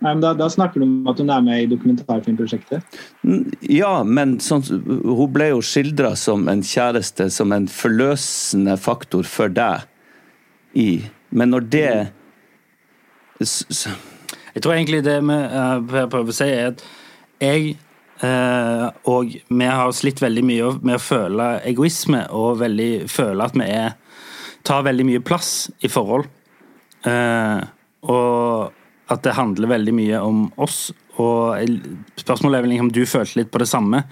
[0.00, 2.96] Nei, men da, da snakker du om at hun er med i dokumentarfilmprosjektet?
[3.24, 3.44] Mm,
[3.76, 9.52] Ja, men sånn, hun ble jo skildra som en kjæreste, som en forløsende faktor for
[9.52, 9.84] deg
[10.76, 10.88] i
[11.32, 11.88] Men når det
[13.40, 13.88] så, s-
[14.56, 16.82] Jeg tror egentlig det vi eh, prøver å si, er at
[17.44, 17.74] jeg
[18.24, 23.58] eh, og vi har slitt veldig mye med å føle egoisme, og veldig føle at
[23.58, 23.90] vi er,
[24.64, 25.50] tar veldig mye plass
[25.84, 26.30] i forhold.
[27.04, 27.60] Eh,
[28.08, 30.88] og at det handler veldig mye om oss.
[31.20, 31.60] Og
[32.16, 34.02] spørsmålet er vel om du følte litt på det samme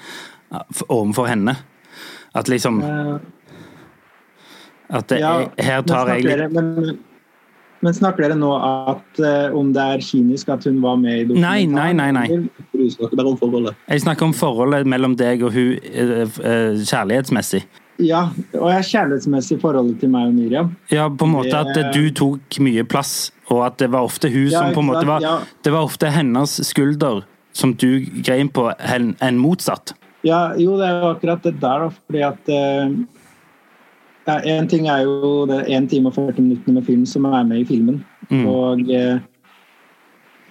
[0.85, 1.57] overfor henne.
[2.37, 2.83] At liksom
[4.93, 7.14] At det, ja, er- her tar jeg litt
[7.85, 11.25] men, snakker dere nå at uh, om det er kynisk at hun var med i
[11.29, 11.77] dokumentaren?
[11.77, 12.27] nei, nei, nei.
[12.33, 12.67] nei.
[12.73, 13.79] Du snakker bare om forholdet.
[13.89, 17.63] Jeg snakker om forholdet mellom deg og hun eh, eh, kjærlighetsmessig.
[18.03, 18.25] Ja,
[18.59, 20.73] og jeg er kjærlighetsmessig i forholdet til meg og Miriam.
[20.91, 24.49] Ja, på en måte at du tok mye plass, og at det var ofte hun
[24.49, 25.37] Ja, som på en måte var Ja.
[25.63, 27.23] Det var ofte hennes skulder
[27.55, 29.95] som du grein på, enn en motsatt.
[30.27, 31.91] Ja, jo, det er jo akkurat det der, da.
[32.09, 32.97] Fordi at eh,
[34.27, 37.45] ja, En ting er jo det én time og 40 minutter med film som er
[37.45, 38.03] med i filmen.
[38.31, 38.45] Mm.
[38.49, 39.19] Og eh,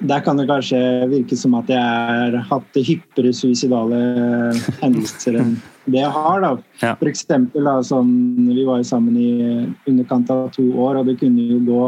[0.03, 0.79] der kan det kanskje
[1.11, 3.99] virke som at jeg har hatt hyppigere suicidale
[4.81, 5.55] hendelser enn
[5.85, 6.41] det jeg har.
[6.43, 6.51] da.
[6.81, 6.95] Ja.
[6.99, 8.11] For eksempel, da, sånn,
[8.49, 9.31] Vi var jo sammen i
[9.89, 11.83] underkant av to år, og det kunne jo gå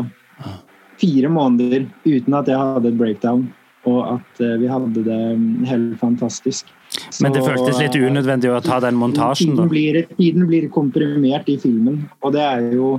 [1.02, 3.48] fire måneder uten at jeg hadde et breakdown.
[3.86, 6.72] Og at eh, vi hadde det mm, helt fantastisk.
[7.24, 9.68] Men det føltes litt eh, unødvendig å ta den montasjen, Tiden da.
[9.72, 12.96] blir, tiden blir komprimert i filmen, og det er jo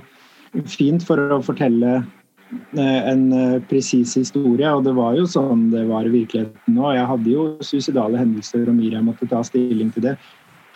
[0.70, 4.70] fint for å fortelle eh, en eh, presis historie.
[4.72, 6.97] Og det var jo sånn det var i virkeligheten òg.
[6.97, 10.16] Jeg hadde jo suicidale hendelser, og Miriam måtte ta stilling til det.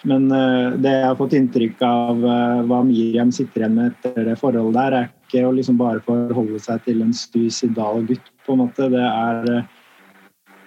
[0.08, 0.30] Men
[0.80, 2.22] det jeg har fått inntrykk av
[2.64, 6.56] hva Miriam sitter igjen med etter det forholdet der, er ikke å liksom bare forholde
[6.64, 8.88] seg til en suicidal gutt, på en måte.
[8.94, 9.50] Det er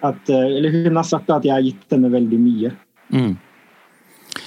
[0.03, 2.71] at Eller hun har sagt at jeg har gitt henne veldig mye.
[3.13, 3.33] Mm.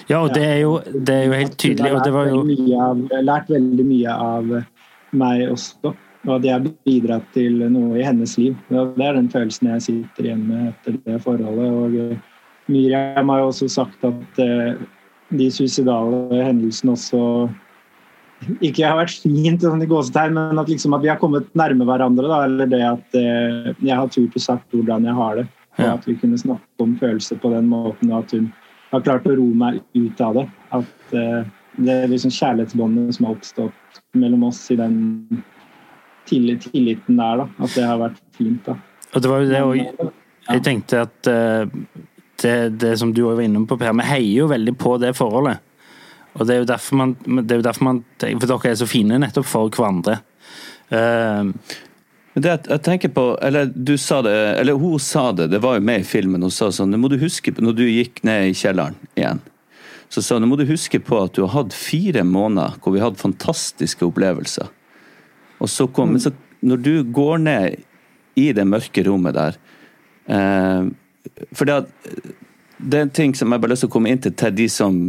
[0.07, 2.43] Ja, og det er jo, det er jo helt tydelig, og det var jo
[2.79, 4.53] har lært veldig mye av
[5.17, 5.95] meg også.
[6.27, 8.55] Og at jeg har bidratt til noe i hennes liv.
[8.69, 11.71] Det er den følelsen jeg sitter igjen med etter det forholdet.
[11.71, 14.41] og Miriam har jo også sagt at
[15.31, 17.21] de suicidale hendelsene også
[18.61, 21.87] ikke har vært fint, sånn i gåsetegn, men at, liksom at vi har kommet nærme
[21.89, 22.29] hverandre.
[22.31, 25.47] Da, eller det at eh, jeg har turt å sagt hvordan jeg har det.
[25.77, 28.49] Og at vi kunne snakke om følelser på den måten, og at hun
[28.93, 30.47] har klart å roe meg ut av det.
[30.77, 34.97] At eh, det liksom kjærlighetsbåndet som har oppstått mellom oss i den
[36.27, 38.63] tilliten der, da, at det har vært fint.
[38.67, 38.79] da.
[39.13, 40.09] Og det var jo det òg
[40.47, 41.69] Jeg tenkte at eh,
[42.43, 45.63] det, det, som du var inne på, Per, vi heier jo veldig på det forholdet.
[46.37, 49.49] Og det er jo derfor man, det er man For dere er så fine nettopp
[49.49, 50.21] for hverandre.
[50.93, 51.53] Uh,
[52.37, 55.87] det jeg tenker på, eller du sa det, eller hun sa det, det var jo
[55.89, 56.43] med i filmen.
[56.45, 59.41] Hun sa sånn, Nå må du huske på når du gikk ned i kjelleren igjen.
[60.13, 62.95] Så sa hun nå må du huske på at du har hatt fire måneder hvor
[62.95, 64.69] vi hadde fantastiske opplevelser.
[65.65, 67.81] Og så kom, så når du går ned
[68.37, 69.57] i det mørke rommet der
[70.29, 70.89] eh,
[71.57, 71.79] For det,
[72.93, 74.69] er en ting som jeg bare har lyst til å komme inn til til de
[74.71, 75.01] som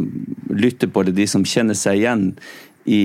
[0.60, 2.24] lytter på, eller de som kjenner seg igjen
[2.84, 3.04] i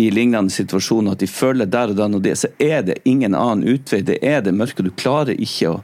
[0.00, 3.34] i lignende situasjoner, at de føler der og da og det, så er det ingen
[3.36, 4.00] annen utvei.
[4.06, 4.84] Det er det mørke.
[4.86, 5.80] Du klarer ikke å,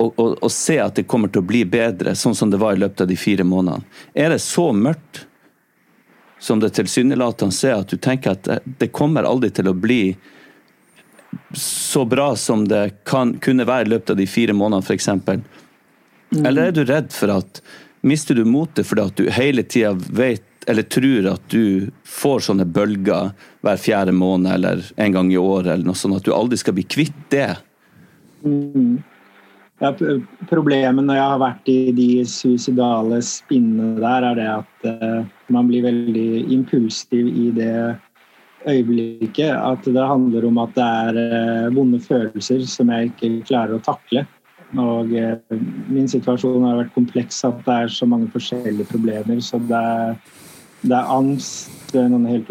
[0.00, 2.76] å, å, å se at det kommer til å bli bedre, sånn som det var
[2.76, 3.84] i løpet av de fire månedene.
[4.14, 5.26] Er det så mørkt
[6.40, 10.16] som det tilsynelatende er, at du tenker at det kommer aldri til å bli
[11.56, 15.08] så bra som det kan, kunne være i løpet av de fire månedene, f.eks.
[16.32, 16.44] Mm.
[16.44, 17.60] Eller er du redd for at
[18.06, 22.66] Mister du motet fordi at du hele tida vet eller tror at du får sånne
[22.66, 23.30] bølger
[23.62, 26.74] hver fjerde måned eller en gang i året, eller noe sånt, at du aldri skal
[26.74, 27.52] bli kvitt det?
[28.42, 28.98] Mm.
[29.82, 29.92] Ja,
[30.48, 35.68] problemet når jeg har vært i de suicidale spinnene der, er det at uh, man
[35.68, 37.76] blir veldig impulsiv i det
[38.66, 39.52] øyeblikket.
[39.52, 43.84] At det handler om at det er uh, vonde følelser som jeg ikke klarer å
[43.84, 44.24] takle.
[44.74, 45.60] Og uh,
[45.92, 49.38] min situasjon har vært kompleks, at det er så mange forskjellige problemer.
[49.44, 50.18] Så det er,
[50.82, 51.70] det er angst.
[51.92, 52.50] Det er en helt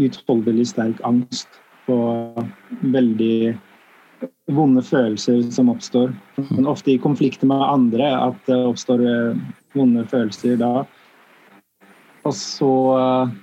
[0.00, 1.60] utholdelig sterk angst.
[1.92, 2.40] Og
[2.80, 3.54] veldig
[4.52, 6.12] vonde følelser som oppstår.
[6.50, 9.40] Men ofte i konflikter med andre at det oppstår eh,
[9.76, 10.84] vonde følelser da.
[12.24, 13.34] Og så eh,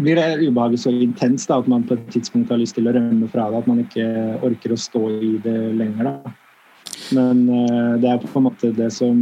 [0.00, 3.28] blir det ubehaget så intenst at man på et tidspunkt har lyst til å rømme
[3.32, 3.62] fra det.
[3.62, 4.06] At man ikke
[4.46, 6.10] orker å stå i det lenger.
[6.10, 6.34] Da.
[7.16, 9.16] Men uh, det er på en måte det som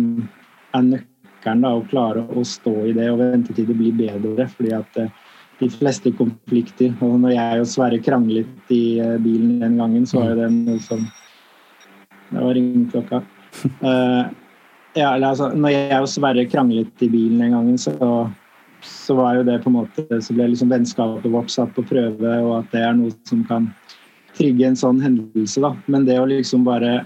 [0.77, 1.65] er nøkkelen.
[1.65, 4.49] da, Å klare å stå i det og vente til det blir bedre.
[4.53, 5.11] fordi at uh,
[5.59, 6.93] de fleste konflikter.
[7.05, 10.79] Og når jeg og Sverre kranglet i eh, bilen den gangen, så var det noe
[10.85, 11.07] som
[12.29, 13.23] Det var ringeklokka.
[13.81, 14.29] Uh,
[14.93, 17.95] ja, altså, når jeg og Sverre kranglet i bilen den gangen, så,
[18.85, 22.35] så var jo det på en måte Så ble liksom vennskapet vårt satt på prøve,
[22.45, 23.71] og at det er noe som kan
[24.37, 25.63] trigge en sånn hendelse.
[25.65, 25.73] da.
[25.89, 27.01] Men det å liksom bare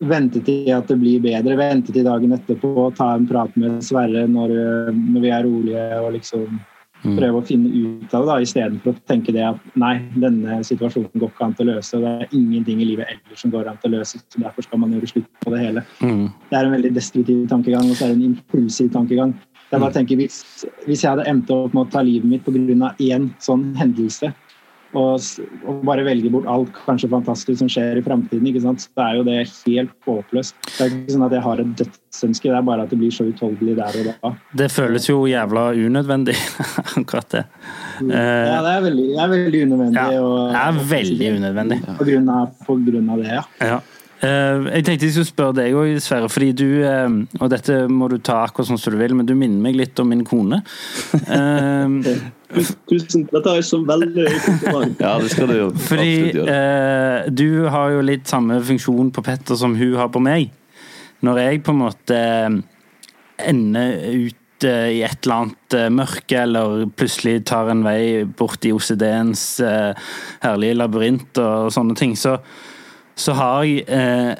[0.00, 4.26] vente til at det blir bedre, vente til dagen etterpå, ta en prat med Sverre
[4.28, 4.56] når,
[4.92, 6.58] når vi er rolige og liksom
[7.04, 7.16] Mm.
[7.18, 11.12] Prøve å finne ut av det da, istedenfor å tenke det at nei, denne situasjonen
[11.20, 12.00] går ikke an til å løse.
[12.02, 14.80] Det er ingenting i livet ellers som går an til å løse, så derfor skal
[14.82, 15.84] man gjøre slutt på det hele.
[16.00, 16.24] Mm.
[16.48, 19.36] Det er en veldig destruktiv tankegang, og så er det en impulsiv tankegang.
[19.66, 19.96] Jeg bare mm.
[19.98, 20.40] tenker, hvis,
[20.86, 22.92] hvis jeg hadde endt opp med å ta livet mitt pga.
[23.02, 24.32] én sånn hendelse,
[24.94, 25.20] og,
[25.66, 29.38] og, bare velge bort alt kanskje fantastisk som skjer i framtiden, så er jo det
[29.66, 30.54] helt håpløst.
[30.68, 33.14] Det er ikke sånn at jeg har et dødsønske, det er bare at det blir
[33.14, 34.32] så utholdelig der og da.
[34.62, 36.36] Det føles jo jævla unødvendig,
[37.00, 37.44] akkurat det.
[38.00, 38.14] Mm.
[38.14, 40.06] Ja, det er veldig, det er veldig unødvendig.
[40.06, 40.22] Ja,
[40.54, 41.82] det er veldig unødvendig.
[41.98, 43.44] På grunn av, på grunn av det, ja.
[43.74, 43.82] ja.
[44.24, 48.08] Eh, jeg tenkte jeg skulle spørre deg òg, Sverre, fordi du eh, Og dette må
[48.08, 50.62] du ta akkurat sånn som du vil, men du minner meg litt om min kone.
[52.88, 55.02] Tusen Dette har jeg som veldig kompliment.
[55.02, 56.14] ja, det skal du jo Fordi
[56.46, 60.48] eh, du har jo litt samme funksjon på Petter som hun har på meg.
[61.26, 62.18] Når jeg på en måte
[63.36, 69.42] ender ut i et eller annet mørke, eller plutselig tar en vei bort i OCD-ens
[69.60, 72.38] herlige labyrint og sånne ting, så
[73.16, 74.34] så har jeg eh,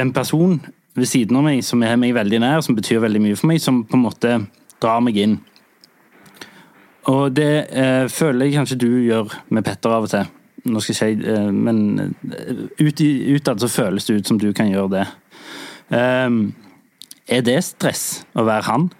[0.00, 0.58] en person
[0.94, 3.62] ved siden av meg som er meg veldig nær, som betyr veldig mye for meg,
[3.62, 4.36] som på en måte
[4.80, 5.38] drar meg inn.
[7.10, 10.28] Og det eh, føler jeg kanskje du gjør med Petter av og til.
[10.70, 11.78] Nå skal jeg si, eh, men
[12.30, 13.02] eh, ut,
[13.36, 15.06] utad så føles det ut som du kan gjøre det.
[15.90, 16.52] Um,
[17.30, 18.90] Er det stress å være han?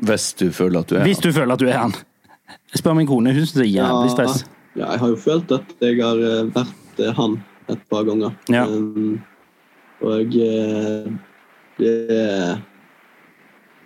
[0.00, 1.92] Hvis du føler at du er Hvis du føler at du er han.
[2.72, 4.44] Jeg spør min kone, hun syns det er jævlig stress.
[4.78, 7.40] Ja, jeg har jo følt at jeg har eh, vært eh, han
[7.74, 8.34] et par ganger.
[8.52, 8.64] Ja.
[8.68, 9.20] Um,
[10.00, 11.10] og eh,
[11.80, 12.58] det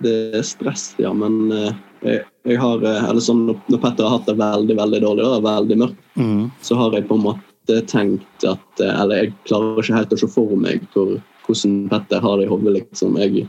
[0.05, 1.74] Det er stress, ja, men eh,
[2.05, 5.45] jeg, jeg har eh, Eller sånn når Petter har hatt det veldig, veldig dårlig, og
[5.47, 6.51] veldig mørkt, Mm.
[6.62, 10.28] så har jeg på en måte tenkt at Eller jeg klarer ikke helt å se
[10.30, 11.16] for meg hvor,
[11.47, 13.16] hvordan Petter har det i hodet, liksom.
[13.18, 13.49] Jeg,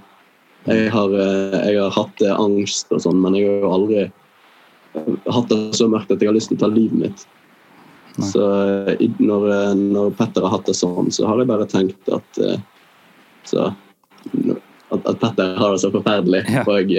[0.65, 4.07] jeg, har, jeg har hatt angst og sånn, men jeg har jo aldri
[5.29, 7.25] hatt det så mørkt at jeg har lyst til å ta livet mitt.
[8.24, 8.43] Så
[8.88, 12.41] eh, når, eh, når Petter har hatt det sånn, så har jeg bare tenkt at
[12.43, 12.61] eh,
[13.45, 13.72] så,
[14.89, 16.45] at, at Petter har det så forferdelig.
[16.51, 16.63] Ja.
[16.66, 16.95] Og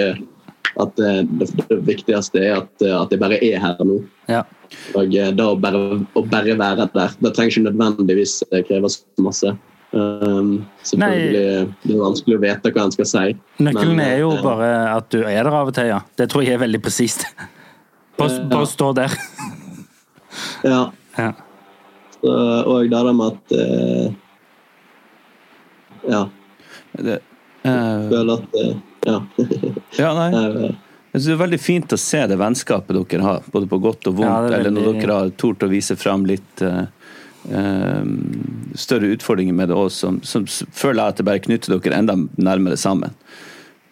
[0.77, 4.03] at det, det viktigste er at, at jeg bare er her nå.
[4.29, 4.43] Ja.
[4.99, 7.15] Og da å bare, å bare være der.
[7.23, 9.55] Det trenger ikke nødvendigvis kreve så masse.
[9.97, 13.25] Um, selvfølgelig Det er vanskelig å vite hva en skal si.
[13.63, 16.03] Nøkkelen men, er jo bare at du er der av og til, ja.
[16.19, 17.25] Det tror jeg er veldig presist.
[18.21, 19.17] Bare stå der.
[20.67, 20.81] Ja.
[21.17, 21.33] Ja.
[22.17, 22.33] Så,
[22.67, 24.13] og det der med at eh,
[26.07, 26.23] Ja.
[26.97, 27.19] Det,
[27.67, 28.75] eh, Føler at eh,
[29.07, 29.21] Ja.
[30.03, 30.29] ja, nei.
[30.47, 30.75] Eh,
[31.17, 34.09] Jeg synes Det er veldig fint å se det vennskapet dere har, både på godt
[34.11, 36.83] og vondt, Ja, det er eller når dere har tort å vise fram litt eh,
[37.49, 38.03] eh,
[38.77, 42.19] større utfordringer med det òg, som, som føler jeg at det bare knytter dere enda
[42.37, 43.15] nærmere sammen.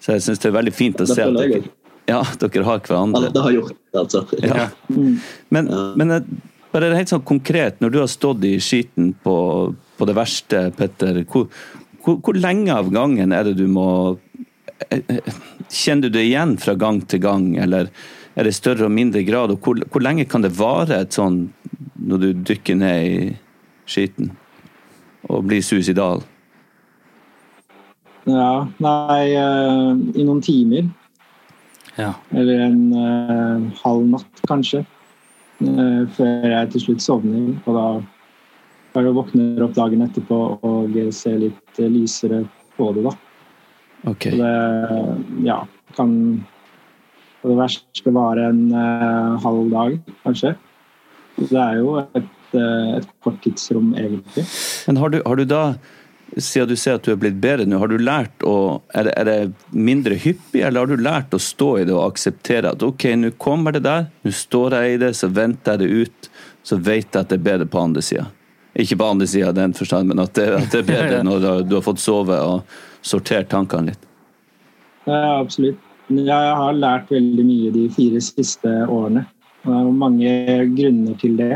[0.04, 1.62] Så jeg syns det er veldig fint å se at dere,
[2.10, 3.30] ja, dere har hverandre.
[3.30, 4.26] Alle har gjort det, altså.
[4.44, 4.68] Ja.
[5.54, 6.26] Men, men eh,
[6.74, 9.36] bare helt sånn konkret, når du har stått i skiten på,
[9.98, 11.46] på det verste, Petter, hvor,
[12.02, 13.88] hvor, hvor lenge av gangen er det du må
[14.90, 15.34] eh, eh,
[15.74, 17.88] Kjenner du det igjen fra gang til gang, eller
[18.34, 19.54] er det i større og mindre grad?
[19.54, 21.46] Og hvor, hvor lenge kan det vare et sånn
[22.04, 23.18] når du dykker ned i
[23.88, 24.34] skiten
[25.30, 26.20] og blir suicidal?
[28.28, 30.90] Ja, nei, eh, i noen timer.
[31.96, 32.12] Ja.
[32.34, 34.82] Eller en uh, halv natt, kanskje.
[35.62, 37.52] Eh, før jeg til slutt sovner.
[37.64, 42.44] Og da jeg våkner opp dagen etterpå og ser litt eh, lysere
[42.78, 43.14] på det, da.
[44.10, 44.36] Okay.
[44.36, 45.62] Det ja,
[45.96, 46.12] kan
[47.40, 50.54] på det verste vare en uh, halv dag, kanskje.
[51.36, 54.46] Det er jo et, et kort tidsrom, egentlig.
[54.88, 55.62] Men har du, har du da,
[56.36, 58.54] siden du ser at du er blitt bedre nå, har du lært å
[58.96, 59.36] er det, er det
[59.70, 63.34] mindre hyppig, eller har du lært å stå i det og akseptere at ok, nå
[63.40, 66.30] kommer det der, nå står jeg i det, så venter jeg det ut,
[66.64, 68.26] så vet jeg at det er bedre på andre sida.
[68.74, 71.44] Ikke på andre sida i den forstand, men at det, at det er bedre når
[71.44, 74.08] du, du har fått sove og sortert tankene litt.
[75.04, 75.78] Ja, absolutt.
[76.08, 79.24] Jeg har lært veldig mye de fire siste årene.
[79.64, 80.32] Og det er mange
[80.76, 81.54] grunner til det.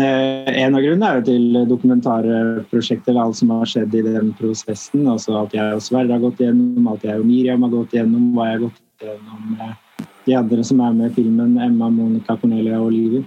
[0.00, 4.32] Eh, En av grunnene er jo til dokumentarprosjektet, eller alt som har skjedd i den
[4.38, 5.06] prosessen.
[5.10, 8.30] Altså alt jeg og Sverre har gått gjennom, alt jeg og Miriam har gått gjennom,
[8.34, 12.36] hva jeg har gått gjennom med de andre som er med i filmen, Emma, Monica,
[12.40, 13.24] Cornelia og Oliver.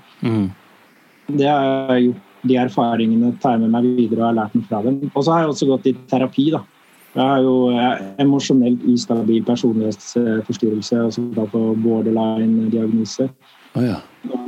[1.27, 4.67] Det har jeg gjort, De erfaringene tar jeg med meg videre og har lært meg
[4.69, 4.99] fra dem.
[5.13, 6.51] Og så har jeg også gått i terapi.
[6.53, 6.61] da.
[7.17, 7.55] Jeg har jo
[8.21, 13.27] emosjonelt ustabil personlighetsforstyrrelse, altså da på borderline-diagnose.
[13.73, 13.97] Oh, ja.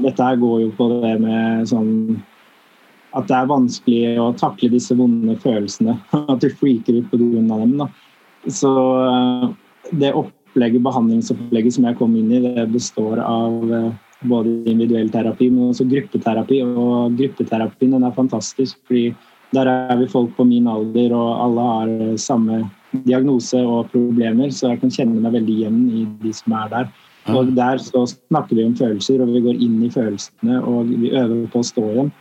[0.03, 1.93] Dette her går jo på det med sånn
[3.17, 5.97] At det er vanskelig å takle disse vonde følelsene.
[6.31, 7.41] At du freaker ut pga.
[7.47, 7.77] dem.
[7.79, 7.89] da.
[8.47, 8.69] Så
[9.05, 9.47] eh,
[10.03, 13.89] det opplegget, behandlingsopplegget som jeg kom inn i, det består av eh,
[14.29, 16.61] både individuell terapi, men også gruppeterapi.
[16.69, 19.09] Og gruppeterapien den er fantastisk, fordi
[19.55, 22.61] der er vi folk på min alder, og alle har eh, samme
[23.05, 26.91] diagnose og problemer, så jeg kan kjenne meg veldig igjen i de som er der.
[27.27, 31.11] Og der så snakker vi om følelser, og vi går inn i følelsene, og vi
[31.11, 32.11] øver på å stå i dem.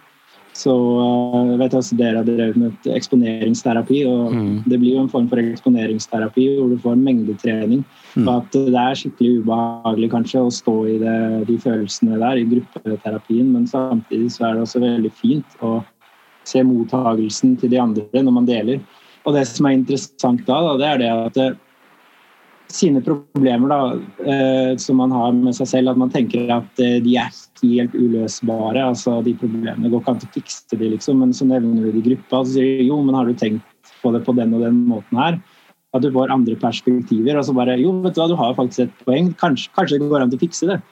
[0.58, 0.72] Så
[1.60, 4.32] vet jeg også dere har drevet med eksponeringsterapi, og
[4.66, 7.84] det blir jo en form for eksponeringsterapi hvor du får mengdetrening.
[8.24, 11.18] Og at det er skikkelig ubehagelig kanskje å stå i det,
[11.50, 15.78] de følelsene der i gruppeterapien, men samtidig så er det også veldig fint å
[16.48, 18.82] se mottagelsen til de andre når man deler.
[19.28, 21.48] Og det som er interessant da, det er det at det,
[22.72, 23.80] sine problemer da,
[24.28, 27.30] eh, som man har med seg selv, at man tenker at eh, de er
[27.62, 28.82] helt uløsbare.
[28.90, 31.22] altså De problemene går ikke an å fikse de, liksom.
[31.24, 33.38] Men så nevner du det i gruppa, og så sier du jo, men har du
[33.38, 35.40] tenkt på det på den og den måten her?
[35.96, 37.38] At du får andre perspektiver.
[37.40, 39.32] og så bare, jo, vet Du hva, du har faktisk et poeng.
[39.40, 40.82] Kanskje, kanskje det går an å fikse det.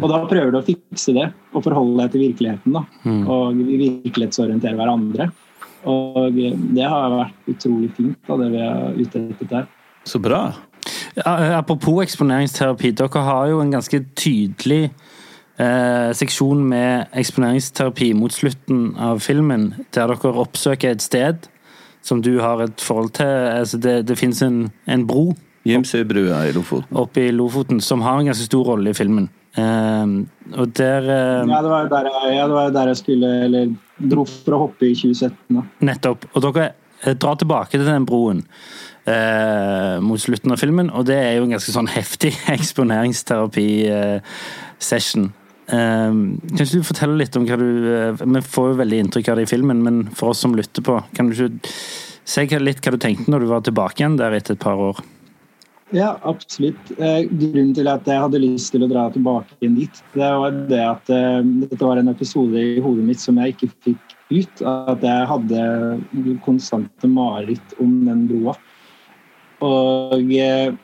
[0.00, 2.72] Og da prøver du å fikse det og forholde deg til virkeligheten.
[2.72, 2.86] da,
[3.28, 5.28] Og virkelighetsorientere hverandre.
[5.86, 9.68] Og det har vært utrolig fint, da, det vi har ute etter der.
[10.06, 10.40] Så bra.
[11.16, 14.90] Ja, apropos eksponeringsterapi, dere har jo en ganske tydelig
[15.58, 21.48] eh, seksjon med eksponeringsterapi mot slutten av filmen, der dere oppsøker et sted
[22.06, 23.26] som du har et forhold til.
[23.26, 25.32] Altså det det fins en, en bro
[25.66, 26.94] Gimsøybrua i Lofoten.
[26.94, 29.28] oppe i Lofoten som har en ganske stor rolle i filmen.
[29.56, 30.06] Eh,
[30.54, 33.28] og der eh, Ja, det var jo der jeg, ja, det var der jeg skulle
[33.46, 35.32] Eller dro for å hoppe i 2017.
[35.56, 35.62] da.
[35.88, 36.26] Nettopp.
[36.34, 36.66] Og dere
[37.02, 38.44] eh, drar tilbake til den broen
[39.06, 45.24] eh, mot slutten av filmen, og det er jo en ganske sånn heftig eksponeringsterapi-session.
[45.66, 46.12] Eh,
[46.56, 49.46] kan du fortelle litt om hva du eh, Vi får jo veldig inntrykk av det
[49.48, 51.50] i filmen, men for oss som lytter på, kan du ikke
[52.26, 54.96] si litt hva du tenkte når du var tilbake igjen der etter et par år?
[55.94, 56.88] Ja, absolutt.
[56.98, 60.56] Eh, grunnen til at jeg hadde lyst til å dra tilbake inn dit, det var
[60.66, 64.64] det at eh, dette var en episode i hodet mitt som jeg ikke fikk ut.
[64.66, 65.60] At jeg hadde
[66.42, 68.56] konstante mareritt om den broa.
[69.64, 70.74] Og eh,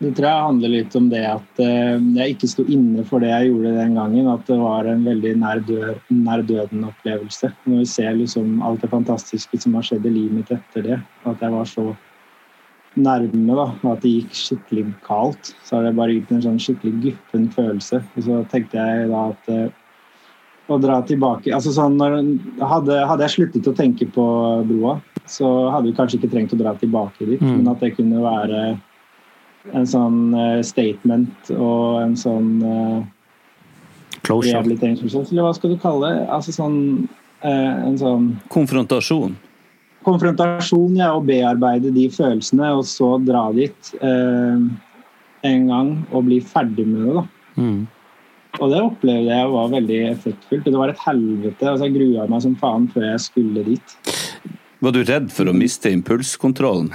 [0.00, 3.28] det tror jeg handler litt om det at eh, jeg ikke sto inne for det
[3.34, 4.30] jeg gjorde den gangen.
[4.32, 7.50] At det var en veldig nær, død, nær døden-opplevelse.
[7.66, 11.02] Når vi ser liksom alt det fantastiske som har skjedd i livet mitt etter det.
[11.28, 11.90] At jeg var så
[12.98, 15.52] nærme da, at det gikk skikkelig kaldt.
[15.68, 18.00] Så har det bare gitt en sånn skikkelig guffen følelse.
[18.16, 19.68] Og så tenkte jeg da at eh,
[20.70, 22.16] å dra tilbake altså sånn når,
[22.62, 24.24] hadde, hadde jeg sluttet å tenke på
[24.68, 25.00] broa,
[25.30, 27.42] så hadde vi kanskje ikke trengt å dra tilbake dit.
[27.42, 27.60] Mm.
[27.60, 28.62] Men at det kunne være
[29.76, 33.00] en sånn eh, statement og en sånn eh,
[34.24, 34.60] Closure.
[34.60, 36.26] eller hva skal du kalle det?
[36.32, 36.76] Altså sånn
[37.44, 39.36] eh, en sånn Konfrontasjon.
[40.04, 44.66] konfrontasjon ja, og bearbeide de følelsene, og så dra dit eh,
[45.50, 47.14] en gang og bli ferdig med det.
[47.20, 47.24] da.
[47.60, 47.80] Mm.
[48.58, 50.66] Og det opplevde jeg var veldig effektfullt.
[50.66, 51.68] Det var et helvete.
[51.68, 53.94] altså Jeg grua meg som faen før jeg skulle dit.
[54.80, 56.90] Var du redd for å miste impulskontrollen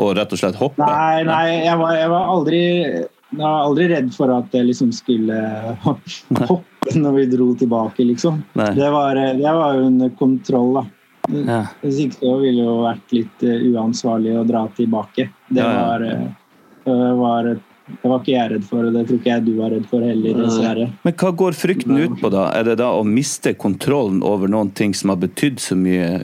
[0.00, 0.84] og rett og slett hoppe?
[0.84, 2.60] Nei, nei, jeg var, jeg var, aldri,
[3.32, 5.38] jeg var aldri redd for at jeg liksom skulle
[6.50, 8.42] hoppe når vi dro tilbake, liksom.
[8.56, 10.84] Det var, det var jo under kontroll, da.
[11.30, 11.58] Ja.
[11.84, 15.28] Hvis ikke så ville det jo vært litt eh, uansvarlig å dra tilbake.
[15.52, 15.82] Det Ja, ja.
[15.84, 16.30] var, eh,
[16.88, 17.50] det var
[17.90, 20.04] det var ikke jeg redd for, og det tror ikke jeg du var redd for
[20.06, 20.84] heller, dessverre.
[21.02, 22.44] Men hva går frykten ut på, da?
[22.54, 26.20] Er det da å miste kontrollen over noen ting som har betydd så mye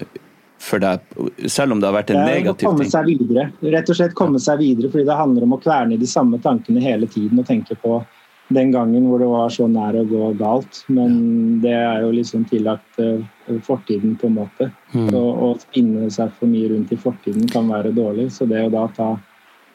[0.67, 1.03] for deg,
[1.47, 2.71] selv om det har vært en negativ ting?
[2.73, 3.49] komme seg videre.
[3.77, 6.41] Rett og slett komme seg videre, fordi det handler om å kverne i de samme
[6.43, 8.01] tankene hele tiden og tenke på
[8.49, 10.83] den gangen hvor det var så nær å gå galt.
[10.87, 11.17] Men
[11.62, 13.23] det er jo liksom tillagt eh,
[13.67, 14.71] fortiden, på en måte.
[14.95, 15.09] Mm.
[15.11, 18.31] Så å spinne seg for mye rundt i fortiden kan være dårlig.
[18.35, 19.11] Så det å da ta,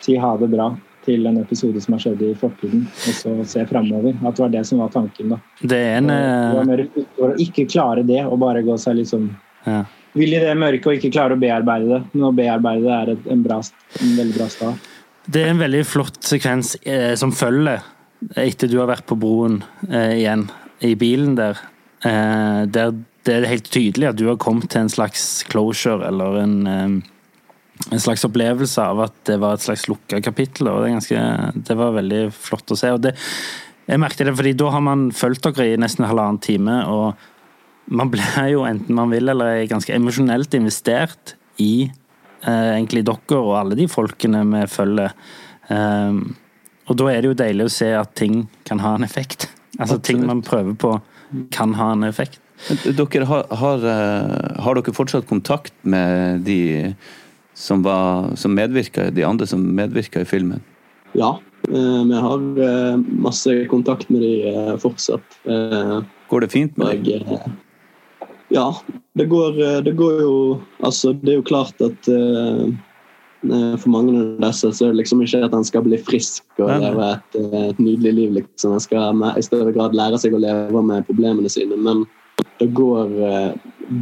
[0.04, 0.72] si ha det bra
[1.06, 4.14] til en episode som har skjedd i fortiden, og så se framover.
[4.22, 5.40] At det var det som var tanken, da.
[5.62, 9.32] Det er en Det var eh, ikke klare det og bare gå seg liksom
[9.66, 9.82] ja.
[10.18, 12.02] Vil i det mørket og ikke klare å bearbeide det.
[12.14, 13.60] Men å bearbeide det er et, en, bra,
[14.02, 14.90] en veldig bra start.
[15.32, 17.84] Det er en veldig flott sekvens eh, som følger
[18.38, 20.48] etter du har vært på broen eh, igjen,
[20.86, 21.62] i bilen der.
[22.06, 26.40] Eh, der det er helt tydelig at du har kommet til en slags closure, eller
[26.42, 26.96] en, eh,
[27.92, 30.68] en slags opplevelse av at det var et slags lukka kapittel.
[30.68, 32.92] og Det, ganske, det var veldig flott å se.
[32.92, 33.16] og det
[33.88, 37.16] jeg merket det, fordi Da har man fulgt dere i nesten halvannen time, og
[37.92, 43.40] man blir jo, enten man vil eller er ganske emosjonelt investert i eh, egentlig dere
[43.40, 45.16] og alle de folkene vi følger.
[45.72, 46.36] Um,
[46.90, 49.50] og da er det jo deilig å se at ting kan ha en effekt.
[49.80, 50.96] Altså ting man prøver på,
[51.56, 52.42] kan ha en effekt.
[52.86, 56.60] Dere har, har, eh, har dere fortsatt kontakt med de
[57.58, 60.62] som, var, som medvirka, de andre som medvirka i filmen?
[61.18, 61.34] Ja,
[61.70, 65.40] eh, vi har eh, masse kontakt med de eh, fortsatt.
[65.50, 65.98] Eh,
[66.32, 67.26] Går det fint med dem?
[67.32, 67.50] deg?
[68.52, 68.68] Ja,
[69.14, 72.72] det går, eh, det går jo Altså, det er jo klart at eh,
[73.82, 76.70] for mange av disse så er det liksom ikke at en skal bli frisk og
[76.84, 78.34] leve et, et nydelig liv.
[78.36, 78.76] liksom.
[78.76, 81.74] En skal i større grad lære seg å leve med problemene sine.
[81.74, 82.04] Men
[82.62, 83.56] det går uh,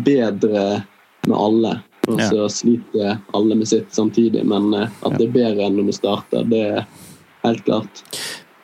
[0.03, 0.81] bedre
[1.23, 1.71] med alle.
[2.09, 4.43] Og så sliter alle med sitt samtidig.
[4.43, 6.83] Men uh, at det er bedre enn når det starter, det er
[7.45, 8.03] helt klart.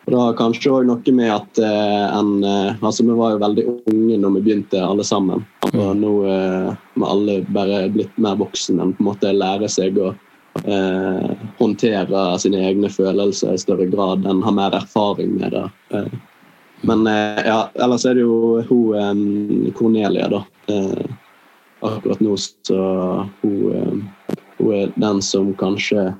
[0.05, 3.41] Og det har kanskje òg noe med at eh, en eh, Altså, vi var jo
[3.41, 5.41] veldig unge når vi begynte, alle sammen.
[5.71, 9.97] Og nå eh, må alle bare blitt mer voksen enn på en måte lærer seg
[9.97, 10.11] å
[10.61, 15.65] eh, håndtere sine egne følelser i større grad enn har mer erfaring med det.
[15.97, 16.13] Eh,
[16.85, 20.43] men eh, ja, ellers er det jo hun Cornelia, da.
[21.85, 22.77] Akkurat nå så
[23.41, 24.05] hun,
[24.59, 26.11] hun er den som kanskje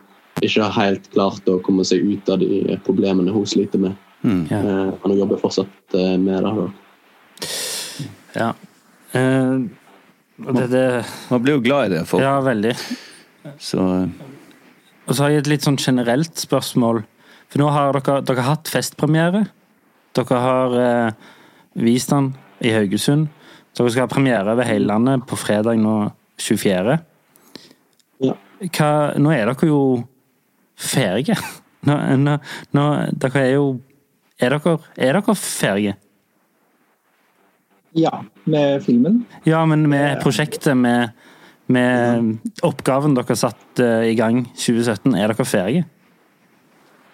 [0.48, 3.98] ikke har helt klart å komme seg ut av de problemene hun sliter med.
[4.26, 4.44] Mm.
[4.50, 4.60] Ja.
[4.60, 6.54] Eh, men hun jobber fortsatt eh, med det.
[6.60, 6.68] da.
[8.36, 8.54] Ja.
[9.12, 9.58] Eh,
[10.36, 10.86] det, det,
[11.30, 12.22] Man blir jo glad i det, For.
[12.24, 12.74] ja, veldig.
[13.62, 13.80] Så
[15.06, 17.04] Og så har jeg et litt sånn generelt spørsmål.
[17.52, 19.46] For nå har dere, dere har hatt festpremiere.
[20.18, 21.28] Dere har eh,
[21.78, 22.34] vist den
[22.66, 23.30] i Haugesund.
[23.76, 26.10] Dere skal ha premiere over hele landet på fredag nå
[26.42, 26.98] 24.
[28.26, 28.36] Ja.
[28.66, 28.92] hva,
[29.22, 29.80] Nå er dere jo
[30.78, 31.38] ferdige.
[31.86, 32.38] Nå, nå,
[32.74, 32.86] nå,
[33.22, 33.68] dere er jo
[34.42, 35.94] Er dere, er dere ferdige?
[37.96, 38.12] Ja,
[38.44, 39.22] med filmen.
[39.48, 41.14] Ja, men med prosjektet, med,
[41.72, 42.34] med
[42.68, 45.86] oppgaven dere satte i gang 2017, er dere ferdige?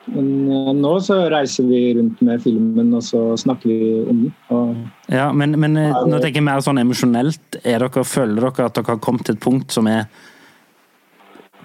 [0.09, 4.81] Men eh, nå så reiser vi rundt med filmen, og så snakker vi om den.
[5.13, 7.61] Ja, men, men eh, nå tenker jeg mer sånn emosjonelt.
[7.61, 10.07] Er føler dere at dere har kommet til et punkt som er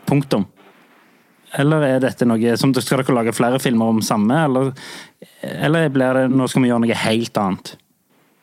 [0.06, 0.44] punktum?
[1.56, 4.72] Eller er dette noe som Skal dere lage flere filmer om samme, eller,
[5.42, 7.76] eller blir det nå skal vi gjøre noe helt annet?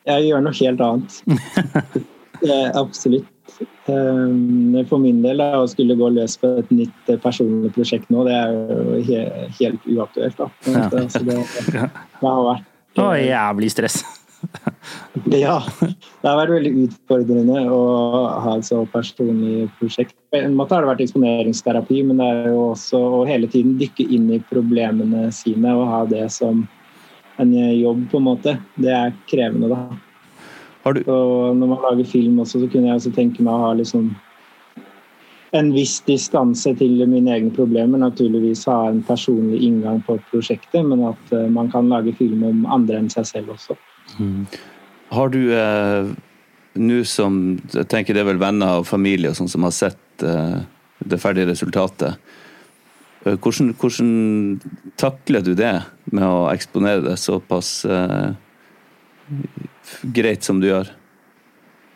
[0.04, 1.22] jeg gjør noe helt annet.
[2.44, 3.30] Eh, absolutt.
[3.88, 8.10] Eh, For min del da, å skulle gå løs på et nytt eh, personlig prosjekt
[8.12, 9.22] nå, det er jo he
[9.62, 10.42] helt uaktuelt.
[10.42, 10.50] da.
[10.68, 10.90] Ja.
[11.08, 11.38] Så det,
[11.72, 11.86] det
[12.26, 14.02] har vært Å, jævlig stress.
[15.32, 17.82] Ja, det har vært veldig utfordrende å
[18.44, 20.16] ha et så personlig prosjekt.
[20.34, 23.78] På en måte har det vært eksponeringsterapi, men det er jo også å hele tiden
[23.80, 26.66] dykke inn i problemene sine og ha det som
[27.42, 28.58] en jobb, på en måte.
[28.76, 29.80] Det er krevende, da.
[30.84, 33.70] Har du, Og når man lager film også, så kunne jeg også tenke meg å
[33.70, 34.12] ha liksom
[35.54, 38.02] en viss distanse til mine egne problemer.
[38.02, 42.66] Naturligvis ha en personlig inngang på prosjektet, men at eh, man kan lage film om
[42.66, 43.78] andre enn seg selv også.
[45.14, 46.14] Har du eh,
[46.74, 47.36] nå som
[47.74, 50.64] Jeg tenker det er vel venner og familie og sånn som har sett eh,
[51.04, 52.18] det ferdige resultatet.
[53.26, 54.10] Eh, Hvordan, hvordan
[55.00, 55.76] takler du det
[56.12, 58.34] med å eksponere det såpass eh,
[60.16, 60.92] greit som du gjør?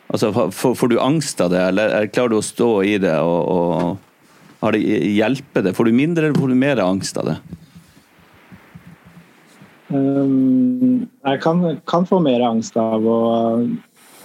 [0.08, 3.40] Altså, får, får du angst av det, eller klarer du å stå i det og,
[3.52, 5.74] og har det hjelper det?
[5.76, 7.36] Får du mindre eller får du mer angst av det?
[9.88, 13.20] Um, jeg kan, kan få mer angst av å,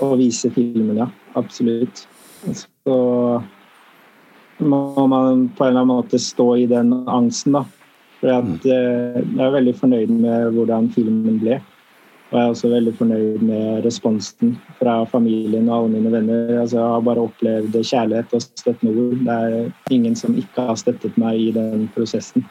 [0.03, 1.07] å vise filmen, ja.
[1.39, 2.05] Absolutt.
[2.51, 2.97] Så
[4.64, 7.64] må man på en eller annen måte stå i den angsten, da.
[8.20, 11.57] For at, eh, jeg er veldig fornøyd med hvordan filmen ble.
[12.32, 16.53] Og jeg er også veldig fornøyd med responsen fra familien og alle mine venner.
[16.61, 19.20] Altså, jeg har bare opplevd kjærlighet og støttende ord.
[19.28, 22.47] Det er ingen som ikke har støttet meg i den prosessen.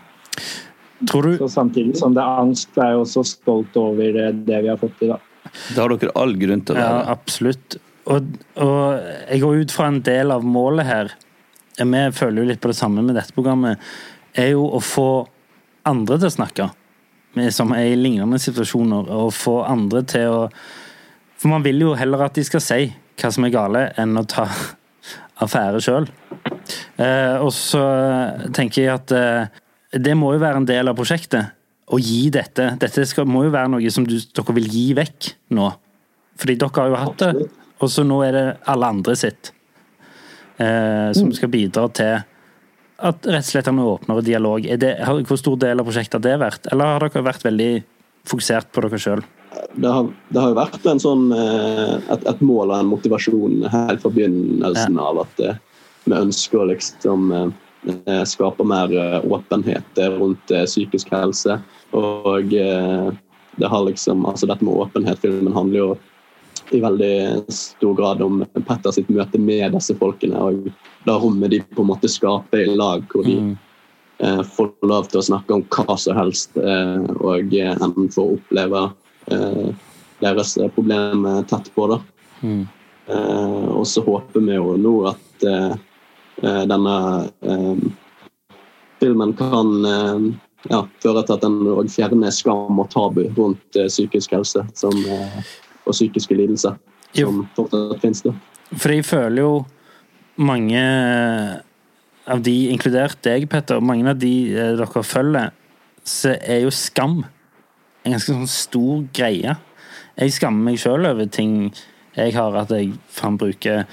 [1.11, 4.63] Tror du Så samtidig som det er angst, er jeg også stolt over eh, det
[4.65, 5.15] vi har fått til.
[5.15, 5.19] da.
[5.53, 7.79] Det har dere all grunn til å Ja, absolutt.
[8.11, 11.13] Og, og jeg går ut fra en del av målet her,
[11.79, 13.81] vi føler jo litt på det samme med dette programmet,
[14.39, 15.27] er jo å få
[15.89, 16.69] andre til å snakke,
[17.55, 20.47] som er i lignende situasjoner, og få andre til å
[21.43, 22.85] For man vil jo heller at de skal si
[23.19, 24.45] hva som er gale, enn å ta
[25.45, 26.07] affære sjøl.
[27.03, 27.83] Eh, og så
[28.55, 31.59] tenker jeg at eh, det må jo være en del av prosjektet.
[31.93, 32.71] Å gi dette.
[32.81, 35.69] Dette skal, må jo være noe som du, dere vil gi vekk nå.
[36.41, 37.49] Fordi dere har jo hatt det,
[37.83, 39.53] og så nå er det alle andre sitt.
[40.57, 42.23] Eh, som skal bidra til
[43.03, 44.65] at rett og slett en åpnere dialog.
[44.65, 44.95] Er det,
[45.29, 46.71] hvor stor del av prosjektet har det vært?
[46.73, 47.71] Eller har dere vært veldig
[48.31, 49.25] fokusert på dere sjøl?
[49.75, 53.67] det har, det har jo vært en sånn, eh, et, et mål og en motivasjon
[53.73, 55.61] helt fra begynnelsen av at eh,
[56.05, 57.53] vi ønsker å liksom eh,
[58.29, 61.59] skape mer eh, åpenhet rundt eh, psykisk helse.
[61.93, 63.09] Og eh,
[63.57, 65.91] det har liksom, altså dette med åpenhet, filmen handler jo
[66.73, 70.39] i veldig stor grad om Petter sitt møte med disse folkene.
[70.39, 70.71] og
[71.05, 73.37] det rommet de på en måte skaper i lag, hvor de
[74.23, 78.37] eh, får lov til å snakke om hva som helst, eh, og eh, enten får
[78.39, 78.85] oppleve
[79.35, 79.73] eh,
[80.23, 81.91] deres problemer tett på.
[81.93, 82.01] da.
[82.43, 82.67] Mm.
[83.07, 85.92] og så håper vi jo nå at eh, eh,
[86.41, 86.95] denne
[87.45, 87.83] eh,
[89.03, 90.31] filmen kan eh,
[90.71, 94.95] ja, føre til at den òg fjerner skam og tabu rundt eh, psykisk helse som,
[94.95, 95.39] eh,
[95.85, 96.79] og psykiske lidelser,
[97.17, 98.23] som fortsatt finnes.
[98.27, 98.35] da.
[98.73, 99.53] For jeg føler jo
[100.41, 100.83] mange
[102.31, 105.51] av de, inkludert deg, Petter, mange av de eh, dere følger,
[106.07, 107.23] så er jo skam
[108.03, 109.57] en ganske sånn stor greie.
[110.19, 111.73] Jeg skammer meg sjøl over ting
[112.17, 113.87] jeg har, at jeg faen bruker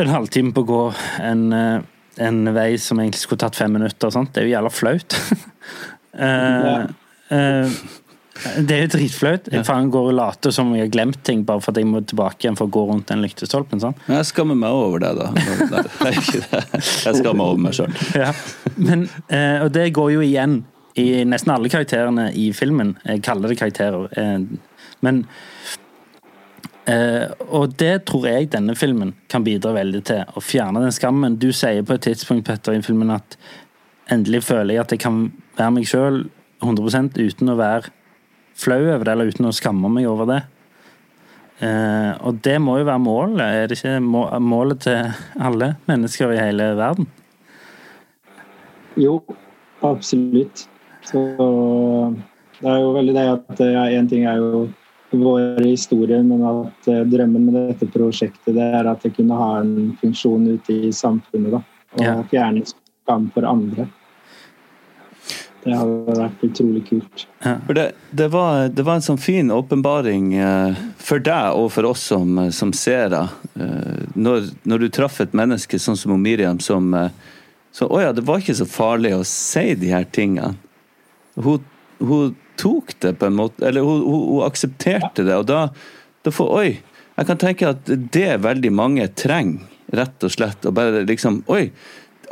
[0.00, 0.84] en halvtime på å gå
[1.22, 1.82] en, eh,
[2.24, 4.08] en vei som egentlig skulle tatt fem minutter.
[4.08, 4.32] og sånt.
[4.32, 5.16] Det er jo jævla flaut.
[6.24, 6.86] uh,
[7.30, 7.76] uh,
[8.58, 9.48] det er jo dritflaut.
[9.52, 12.02] Jeg faen går og later som jeg har glemt ting bare for at jeg må
[12.02, 13.82] tilbake igjen for å gå rundt den lyktestolpen.
[13.82, 13.96] sånn.
[14.10, 15.30] Jeg skammer meg over det, da.
[15.36, 16.82] Nei, jeg gjør ikke det.
[16.82, 17.94] Jeg skammer over meg sjøl.
[18.18, 18.32] Ja.
[18.74, 20.62] Men, eh, og det går jo igjen
[20.98, 22.96] i nesten alle karakterene i filmen.
[23.06, 24.10] Jeg kaller det karakterer.
[25.02, 25.24] Men
[26.86, 30.24] eh, Og det tror jeg denne filmen kan bidra veldig til.
[30.24, 31.38] Å fjerne den skammen.
[31.38, 33.36] Du sier på et tidspunkt Petter, i filmen at
[34.12, 35.20] endelig føler jeg at jeg kan
[35.56, 36.24] være meg sjøl
[36.64, 37.92] 100% uten å være
[38.54, 40.42] flau over det, eller uten å skamme meg over det.
[41.64, 46.32] Eh, og det må jo være målet, er det ikke må- målet til alle mennesker
[46.34, 47.06] i hele verden?
[48.96, 49.22] Jo,
[49.82, 50.66] absolutt.
[51.04, 51.20] Så
[52.60, 54.68] det er jo veldig det at én ting er jo
[55.20, 59.50] vår historie, men at uh, drømmen med dette prosjektet det er at det kunne ha
[59.60, 61.58] en funksjon ute i samfunnet.
[61.58, 61.62] da,
[61.94, 62.16] Og Ja.
[62.30, 63.88] fjerne skam for andre.
[65.64, 67.22] Det hadde vært utrolig kult.
[67.40, 71.88] For det, det, var, det var en sånn fin åpenbaring eh, for deg og for
[71.88, 73.22] oss som, som seere.
[73.56, 77.08] Eh, når, når du traff et menneske sånn som Miriam, som eh,
[77.74, 80.52] så, Å ja, det var ikke så farlig å si de her tingene.
[81.34, 81.64] Hun,
[81.98, 85.68] hun tok det på en måte Eller hun, hun, hun aksepterte det, og da,
[86.24, 86.68] da får Oi!
[87.14, 90.64] Jeg kan tenke at det veldig mange trenger, rett og slett.
[90.66, 91.68] Og bare liksom Oi!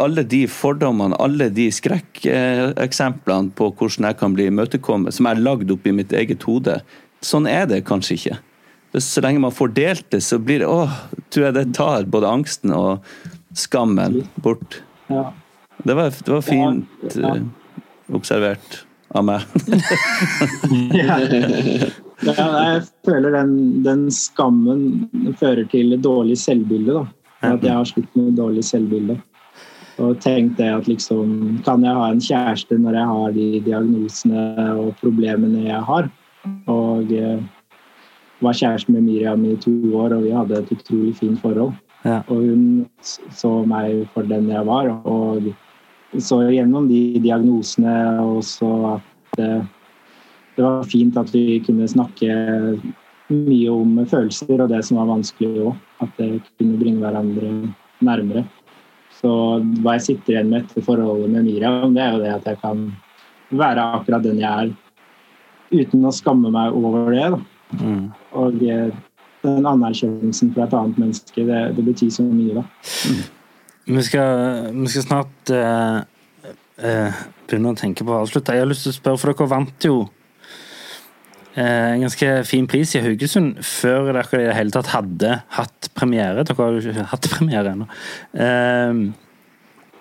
[0.01, 5.70] alle de fordommene, alle de skrekkeksemplene på hvordan jeg kan bli imøtekommet, som er lagd
[5.74, 6.78] opp i mitt eget hode,
[7.23, 8.39] sånn er det kanskje ikke.
[8.97, 10.97] Så lenge man får delt det, så blir det åh,
[11.32, 13.05] tror jeg det tar både angsten og
[13.57, 14.81] skammen bort.
[15.12, 15.31] Ja.
[15.82, 17.44] Det var, det var fint eh,
[18.15, 18.82] observert
[19.14, 19.40] av meg.
[20.93, 21.18] Ja.
[22.22, 25.09] Ja, jeg føler den, den skammen
[25.40, 27.01] fører til dårlig selvbilde.
[27.01, 27.05] Da.
[27.48, 29.16] At jeg har slutt med dårlig selvbilde.
[30.01, 34.44] Og tenkt det at liksom Kan jeg ha en kjæreste når jeg har de diagnosene
[34.78, 36.09] og problemene jeg har?
[36.70, 37.43] Og eh,
[38.43, 41.74] var kjæreste med Miriam i to år, og vi hadde et utrolig fint forhold.
[42.02, 42.22] Ja.
[42.26, 42.64] Og hun
[43.30, 45.52] så meg for den jeg var, og
[46.20, 49.62] så gjennom de diagnosene og så at eh,
[50.56, 52.34] det var fint at vi kunne snakke
[53.32, 55.78] mye om følelser og det som var vanskelig òg.
[56.05, 57.52] At det kunne bringe hverandre
[58.05, 58.44] nærmere.
[59.16, 59.30] Så
[59.80, 62.60] hva jeg sitter igjen med etter forholdet med Miriam, det er jo det at jeg
[62.60, 62.86] kan
[63.52, 64.72] være akkurat den jeg er.
[65.72, 67.28] Uten å skamme meg over det.
[67.80, 68.10] Mm.
[68.36, 68.90] Og eh,
[69.43, 72.66] den anerkjennelsen fra et annet menneske, det, det betyr så mye, da.
[73.85, 76.03] Vi skal, vi skal snart uh,
[76.83, 78.55] uh, begynne å tenke på å avslutte.
[78.55, 79.97] Jeg har lyst til å spørre, for dere vant jo
[81.57, 85.91] eh, en ganske fin pris i Haugesund før dere i det hele tatt hadde hatt
[85.99, 86.47] premiere.
[86.47, 87.89] Dere har jo ikke hatt premiere ennå.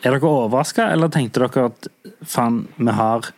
[0.02, 1.90] Er dere overraska, eller tenkte dere at
[2.22, 3.34] faen, vi har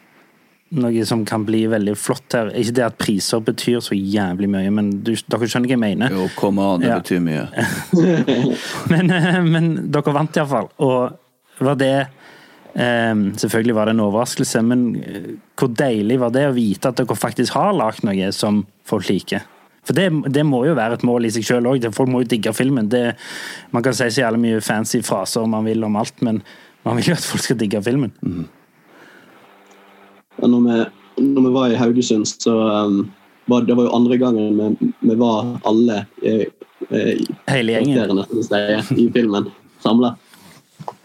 [0.75, 2.49] noe som kan bli veldig flott her?
[2.57, 6.15] Ikke det at priser betyr så jævlig mye, men du, dere skjønner hva jeg mener?
[6.17, 6.99] Jo, kom an, det Ja.
[7.01, 7.45] betyr mye.
[8.93, 10.69] Men, eh, men dere vant iallfall.
[10.83, 15.27] Og var det eh, Selvfølgelig var det en overraskelse, men eh,
[15.59, 19.45] hvor deilig var det å vite at dere faktisk har lagd noe som folk liker?
[19.83, 21.83] For det, det må jo være et mål i seg sjøl òg.
[21.91, 22.87] Folk må jo digge filmen.
[22.87, 23.01] Det,
[23.75, 26.39] man kan si så jævlig mye fancy fraser man vil om alt, men
[26.87, 28.13] man vil jo at folk skal digge filmen.
[28.23, 28.45] Ja,
[30.49, 32.55] når, vi, når vi var i Haugesund, så
[32.87, 33.03] um,
[33.51, 36.35] var det var jo andre gangen vi, vi var alle i,
[36.89, 37.03] i,
[37.51, 38.23] Hele gjengen.
[38.97, 39.49] i filmen
[39.83, 40.15] samla.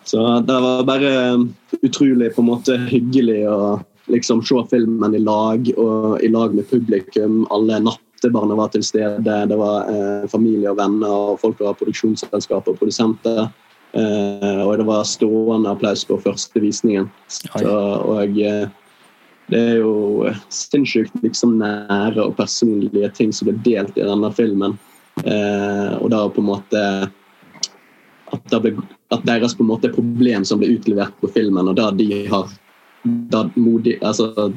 [0.08, 1.48] Så det var bare um,
[1.82, 3.78] utrolig på en måte hyggelig å
[4.08, 7.42] liksom se filmen i lag og i lag med publikum.
[7.54, 9.38] Alle nattebarna var til stede.
[9.50, 13.48] Det var eh, familie og venner og folk fra produksjonsselskap og produsenter.
[13.92, 17.08] Eh, og det var stående applaus på første visningen.
[17.28, 18.68] Så, og eh,
[19.48, 24.76] det er jo sinnssykt liksom nære og personlige ting som blir delt i denne filmen.
[25.24, 26.82] Eh, og da på en måte
[28.28, 28.74] at, ble,
[29.14, 32.50] at deres på en måte problem som ble utlevert på filmen, og da de har
[33.32, 34.52] da modig, altså,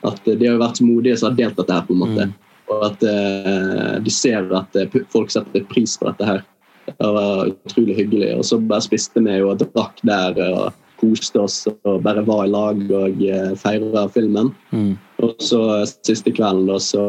[0.00, 2.24] At de har vært modige som har delt dette her, på en måte.
[2.72, 6.40] Og at eh, de ser at eh, folk setter pris på dette her.
[6.86, 8.30] Det var utrolig hyggelig.
[8.38, 12.52] Og så bare spiste vi og drakk der og koste oss og bare var i
[12.52, 14.52] lag og eh, feira filmen.
[14.70, 14.92] Mm.
[15.24, 17.06] Og så siste kvelden, da, så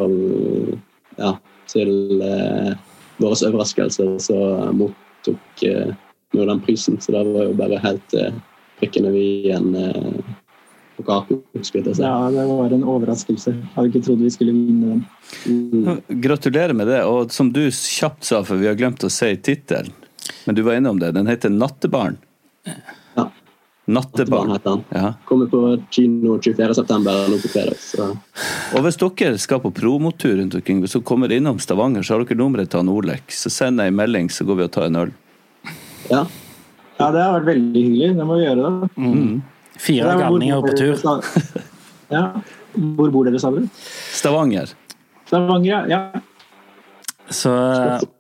[1.19, 1.35] Ja,
[1.69, 2.72] til eh,
[3.22, 4.38] vår overraskelse så
[4.73, 5.91] mottok eh,
[6.31, 6.99] vi jo den prisen.
[7.01, 8.34] Så det var jo bare helt eh,
[8.80, 10.38] prikken over i-en eh,
[10.97, 12.05] på kaken, skulle jeg si.
[12.05, 13.55] Ja, det var en overraskelse.
[13.55, 15.03] Jeg Hadde ikke trodd vi skulle vinne den.
[15.45, 16.22] Mm.
[16.23, 17.03] Gratulerer med det.
[17.07, 19.93] Og som du kjapt sa, for vi har glemt å si tittelen,
[20.45, 21.51] men du var innom det, den heter
[23.91, 24.51] Nattebarn.
[24.53, 24.84] Nattebarn.
[24.95, 25.13] Ja.
[25.27, 25.61] Kommer på
[25.93, 26.99] kino 24.9.
[27.31, 27.80] nå på fredag.
[27.81, 28.07] Så.
[28.76, 32.26] Og hvis dere skal på promotur rundt omkring, hvis dere kommer innom Stavanger, så har
[32.26, 33.31] dere nummeret til han Olek.
[33.35, 35.13] Så send ei melding, så går vi og tar en øl.
[36.11, 36.26] Ja.
[37.01, 38.09] Ja, det har vært veldig hyggelig.
[38.18, 38.89] Det må vi gjøre, da.
[39.01, 39.38] Mm.
[39.81, 41.23] Fire galninger på tur.
[42.11, 42.26] Ja.
[42.76, 43.63] Hvor bor dere, sa du?
[44.11, 44.73] Stavanger.
[45.30, 46.01] Stavanger, ja.
[46.11, 46.22] ja.
[47.31, 47.51] Så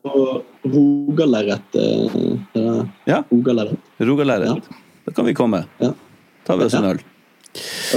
[0.07, 2.13] Og Rogalerret eh,
[2.55, 2.75] ja.
[3.09, 3.17] Ja.
[3.31, 3.89] Rogalerret.
[3.99, 4.69] Rogalæret.
[5.05, 5.65] Da kan vi komme.
[5.81, 5.93] Ja.
[6.45, 7.01] tar vi oss en øl.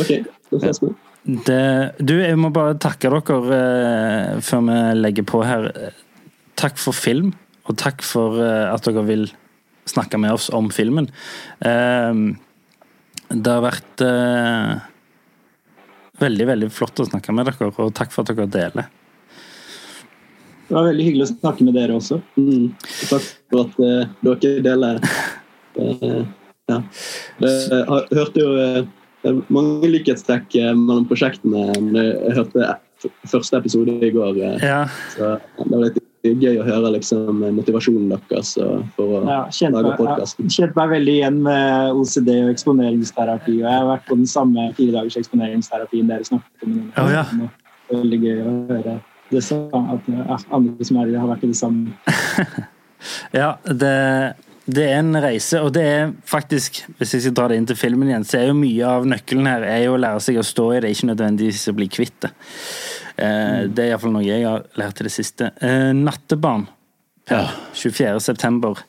[0.01, 0.11] OK,
[0.51, 0.91] da ses vi.
[1.47, 1.61] det,
[2.01, 5.71] du, jeg må bare takke dere eh, før vi legger på her.
[6.61, 7.33] Takk for film,
[7.69, 9.29] og takk for eh, at dere vil
[9.89, 11.11] snakke med oss om filmen.
[11.61, 12.25] Eh,
[13.35, 14.75] Det har vært eh,
[16.21, 18.91] veldig, veldig flott å snakke med dere, og takk for at dere deler.
[20.69, 22.21] Det var veldig hyggelig å snakke med dere også.
[22.41, 22.71] Mm.
[23.11, 25.01] Takk for at uh, dere deler.
[25.77, 26.23] Uh,
[26.70, 26.81] ja.
[27.45, 31.69] Jeg hørte jo uh, mange likhetstrekk mellom prosjektene.
[31.74, 32.73] Jeg hørte
[33.28, 34.41] første episode i går.
[34.62, 34.85] Ja.
[35.15, 38.55] Så det var litt gøy å høre liksom, motivasjonen deres
[38.97, 39.41] for å ja,
[39.74, 40.49] lage podkasten.
[40.49, 43.59] Ja, kjente meg veldig igjen med OCD og eksponeringsterapi.
[43.59, 46.78] og Jeg har vært på den samme fire dagers eksponeringsterapien dere snakket om.
[47.01, 47.27] Oh, ja.
[47.93, 48.97] Veldig gøy å høre
[49.32, 51.93] det samme, at ja, andre som er i det, har vært i det samme.
[53.41, 53.95] ja, det,
[54.65, 57.78] det, er en reise, og det er faktisk, hvis jeg skal dra det inn til
[57.78, 60.47] filmen igjen, så er jo mye av nøkkelen her er jo å lære seg å
[60.47, 62.32] stå i det, ikke nødvendigvis å bli kvitt det.
[63.16, 65.51] Eh, det er iallfall noe jeg har lært til det siste.
[65.61, 66.66] Eh, nattebarn.
[67.31, 67.47] Ja.
[67.77, 68.20] 24.
[68.20, 68.81] september.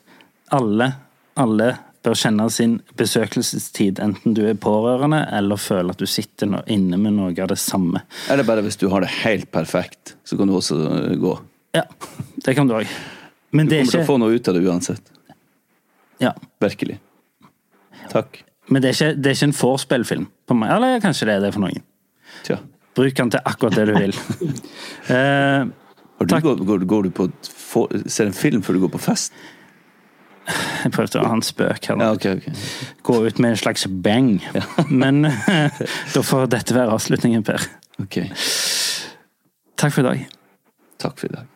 [0.56, 0.90] Alle,
[1.40, 1.72] alle
[2.06, 7.16] bør kjenne sin besøkelsestid, enten du er pårørende eller føler at du sitter inne med
[7.16, 8.04] noe av det samme.
[8.30, 10.78] Eller bare hvis du har det helt perfekt, så kan du også
[11.18, 11.34] gå.
[11.76, 11.84] Ja,
[12.46, 12.90] det kan du òg.
[13.56, 13.96] Men du kommer ikke...
[13.96, 15.15] til å få noe ut av det uansett.
[16.22, 16.32] Ja.
[16.62, 16.98] Virkelig.
[18.12, 18.42] Takk.
[18.68, 20.28] Men det er ikke, det er ikke en vorspiel-film.
[20.66, 21.84] Eller kanskje det er det for noen.
[22.46, 22.60] Tja.
[22.96, 24.16] Bruk den til akkurat det du vil.
[25.12, 25.68] uh,
[26.24, 27.28] går, går, går, du på
[28.06, 29.36] ser en film før du går på fest?
[30.46, 31.98] Jeg prøvde å ha en spøk her.
[31.98, 32.54] Ja, okay, okay.
[33.06, 34.36] Gå ut med en slags bang.
[34.54, 34.62] Ja.
[34.88, 37.66] Men da får dette være avslutningen, Per.
[38.06, 38.30] Okay.
[39.76, 40.24] Takk for i dag.
[41.02, 41.55] Takk for i dag.